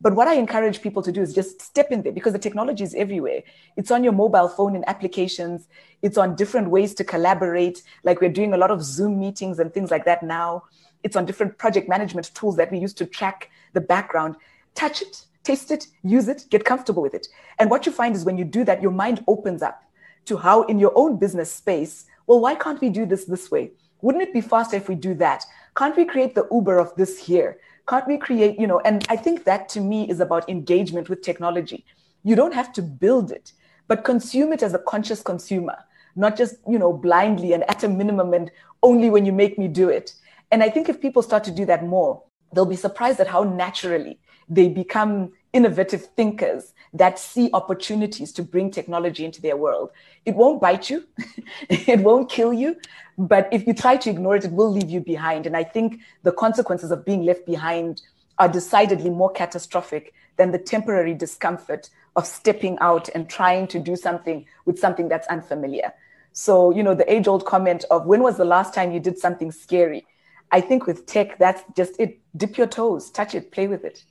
But 0.00 0.14
what 0.14 0.28
I 0.28 0.34
encourage 0.34 0.80
people 0.80 1.02
to 1.02 1.10
do 1.10 1.20
is 1.20 1.34
just 1.34 1.60
step 1.60 1.90
in 1.90 2.02
there 2.02 2.12
because 2.12 2.32
the 2.32 2.38
technology 2.38 2.84
is 2.84 2.94
everywhere. 2.94 3.42
It's 3.76 3.90
on 3.90 4.04
your 4.04 4.12
mobile 4.12 4.48
phone 4.48 4.76
in 4.76 4.84
applications. 4.86 5.66
It's 6.02 6.16
on 6.16 6.36
different 6.36 6.70
ways 6.70 6.94
to 6.94 7.04
collaborate. 7.04 7.82
Like 8.04 8.20
we're 8.20 8.30
doing 8.30 8.54
a 8.54 8.56
lot 8.56 8.70
of 8.70 8.82
Zoom 8.82 9.18
meetings 9.18 9.58
and 9.58 9.74
things 9.74 9.90
like 9.90 10.04
that 10.04 10.22
now. 10.22 10.62
It's 11.02 11.16
on 11.16 11.26
different 11.26 11.58
project 11.58 11.88
management 11.88 12.32
tools 12.34 12.56
that 12.56 12.70
we 12.70 12.78
use 12.78 12.94
to 12.94 13.06
track 13.06 13.50
the 13.72 13.80
background. 13.80 14.36
Touch 14.76 15.02
it, 15.02 15.24
taste 15.42 15.72
it, 15.72 15.88
use 16.04 16.28
it, 16.28 16.44
get 16.48 16.64
comfortable 16.64 17.02
with 17.02 17.14
it. 17.14 17.26
And 17.58 17.68
what 17.68 17.84
you 17.84 17.90
find 17.90 18.14
is 18.14 18.24
when 18.24 18.38
you 18.38 18.44
do 18.44 18.64
that, 18.64 18.80
your 18.80 18.92
mind 18.92 19.24
opens 19.26 19.62
up 19.62 19.82
to 20.28 20.36
how 20.36 20.62
in 20.62 20.78
your 20.78 20.92
own 20.94 21.16
business 21.18 21.52
space, 21.52 22.06
well, 22.26 22.40
why 22.40 22.54
can't 22.54 22.80
we 22.80 22.88
do 22.88 23.06
this 23.06 23.24
this 23.24 23.50
way? 23.50 23.72
Wouldn't 24.00 24.22
it 24.22 24.32
be 24.32 24.40
faster 24.40 24.76
if 24.76 24.88
we 24.88 24.94
do 24.94 25.14
that? 25.14 25.44
Can't 25.76 25.96
we 25.96 26.04
create 26.04 26.34
the 26.34 26.46
Uber 26.50 26.78
of 26.78 26.94
this 26.96 27.18
here? 27.18 27.58
Can't 27.88 28.06
we 28.06 28.18
create, 28.18 28.58
you 28.60 28.66
know, 28.66 28.80
and 28.80 29.06
I 29.08 29.16
think 29.16 29.44
that 29.44 29.68
to 29.70 29.80
me 29.80 30.08
is 30.08 30.20
about 30.20 30.48
engagement 30.48 31.08
with 31.08 31.22
technology. 31.22 31.84
You 32.22 32.36
don't 32.36 32.54
have 32.54 32.72
to 32.74 32.82
build 32.82 33.32
it, 33.32 33.52
but 33.86 34.04
consume 34.04 34.52
it 34.52 34.62
as 34.62 34.74
a 34.74 34.78
conscious 34.78 35.22
consumer, 35.22 35.76
not 36.14 36.36
just, 36.36 36.56
you 36.68 36.78
know, 36.78 36.92
blindly 36.92 37.54
and 37.54 37.68
at 37.70 37.82
a 37.82 37.88
minimum 37.88 38.34
and 38.34 38.50
only 38.82 39.08
when 39.08 39.24
you 39.24 39.32
make 39.32 39.58
me 39.58 39.68
do 39.68 39.88
it. 39.88 40.12
And 40.50 40.62
I 40.62 40.68
think 40.68 40.88
if 40.88 41.00
people 41.00 41.22
start 41.22 41.44
to 41.44 41.50
do 41.50 41.64
that 41.66 41.86
more, 41.86 42.22
they'll 42.52 42.66
be 42.66 42.76
surprised 42.76 43.20
at 43.20 43.26
how 43.26 43.42
naturally 43.44 44.18
they 44.48 44.68
become 44.68 45.32
innovative 45.52 46.06
thinkers 46.16 46.74
that 46.92 47.18
see 47.18 47.50
opportunities 47.52 48.32
to 48.32 48.42
bring 48.42 48.70
technology 48.70 49.24
into 49.24 49.40
their 49.40 49.56
world. 49.56 49.90
It 50.24 50.34
won't 50.34 50.60
bite 50.60 50.90
you, 50.90 51.04
it 51.68 52.00
won't 52.00 52.30
kill 52.30 52.52
you, 52.52 52.76
but 53.16 53.48
if 53.52 53.66
you 53.66 53.74
try 53.74 53.96
to 53.96 54.10
ignore 54.10 54.36
it, 54.36 54.44
it 54.44 54.52
will 54.52 54.70
leave 54.70 54.90
you 54.90 55.00
behind. 55.00 55.46
And 55.46 55.56
I 55.56 55.64
think 55.64 56.00
the 56.22 56.32
consequences 56.32 56.90
of 56.90 57.04
being 57.04 57.24
left 57.24 57.46
behind 57.46 58.02
are 58.38 58.48
decidedly 58.48 59.10
more 59.10 59.30
catastrophic 59.30 60.14
than 60.36 60.52
the 60.52 60.58
temporary 60.58 61.14
discomfort 61.14 61.90
of 62.14 62.26
stepping 62.26 62.78
out 62.80 63.08
and 63.14 63.28
trying 63.28 63.66
to 63.68 63.78
do 63.78 63.96
something 63.96 64.46
with 64.64 64.78
something 64.78 65.08
that's 65.08 65.26
unfamiliar. 65.28 65.92
So, 66.32 66.70
you 66.70 66.82
know, 66.82 66.94
the 66.94 67.10
age 67.12 67.26
old 67.26 67.44
comment 67.44 67.84
of 67.90 68.06
when 68.06 68.22
was 68.22 68.36
the 68.36 68.44
last 68.44 68.72
time 68.72 68.92
you 68.92 69.00
did 69.00 69.18
something 69.18 69.50
scary? 69.50 70.06
I 70.50 70.60
think 70.60 70.86
with 70.86 71.06
tech, 71.06 71.38
that's 71.38 71.62
just 71.76 71.98
it. 71.98 72.20
Dip 72.36 72.56
your 72.56 72.66
toes, 72.66 73.10
touch 73.10 73.34
it, 73.34 73.50
play 73.50 73.66
with 73.66 73.84
it. 73.84 74.04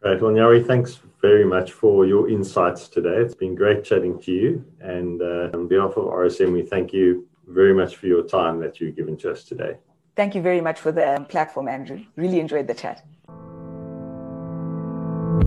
Great. 0.00 0.22
Well, 0.22 0.32
Nyari, 0.32 0.66
thanks 0.66 0.98
very 1.20 1.44
much 1.44 1.72
for 1.72 2.06
your 2.06 2.30
insights 2.30 2.88
today. 2.88 3.16
It's 3.16 3.34
been 3.34 3.54
great 3.54 3.84
chatting 3.84 4.18
to 4.22 4.32
you. 4.32 4.64
And 4.80 5.20
uh, 5.20 5.50
on 5.52 5.68
behalf 5.68 5.98
of 5.98 6.06
RSM, 6.06 6.54
we 6.54 6.62
thank 6.62 6.94
you 6.94 7.28
very 7.46 7.74
much 7.74 7.96
for 7.96 8.06
your 8.06 8.22
time 8.22 8.60
that 8.60 8.80
you've 8.80 8.96
given 8.96 9.18
to 9.18 9.30
us 9.32 9.44
today. 9.44 9.76
Thank 10.16 10.34
you 10.34 10.40
very 10.40 10.62
much 10.62 10.80
for 10.80 10.90
the 10.90 11.16
um, 11.16 11.26
platform, 11.26 11.68
Andrew. 11.68 12.00
Really 12.16 12.40
enjoyed 12.40 12.66
the 12.66 12.74
chat. 12.74 13.04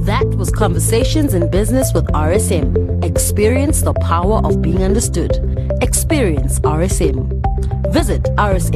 That 0.06 0.26
was 0.38 0.52
Conversations 0.52 1.34
in 1.34 1.50
Business 1.50 1.92
with 1.94 2.06
RSM. 2.08 3.04
Experience 3.04 3.82
the 3.82 3.94
power 3.94 4.40
of 4.46 4.62
being 4.62 4.84
understood. 4.84 5.32
Experience 5.82 6.60
RSM. 6.60 7.42
Visit 7.92 8.24
rsmza.co.za 8.38 8.74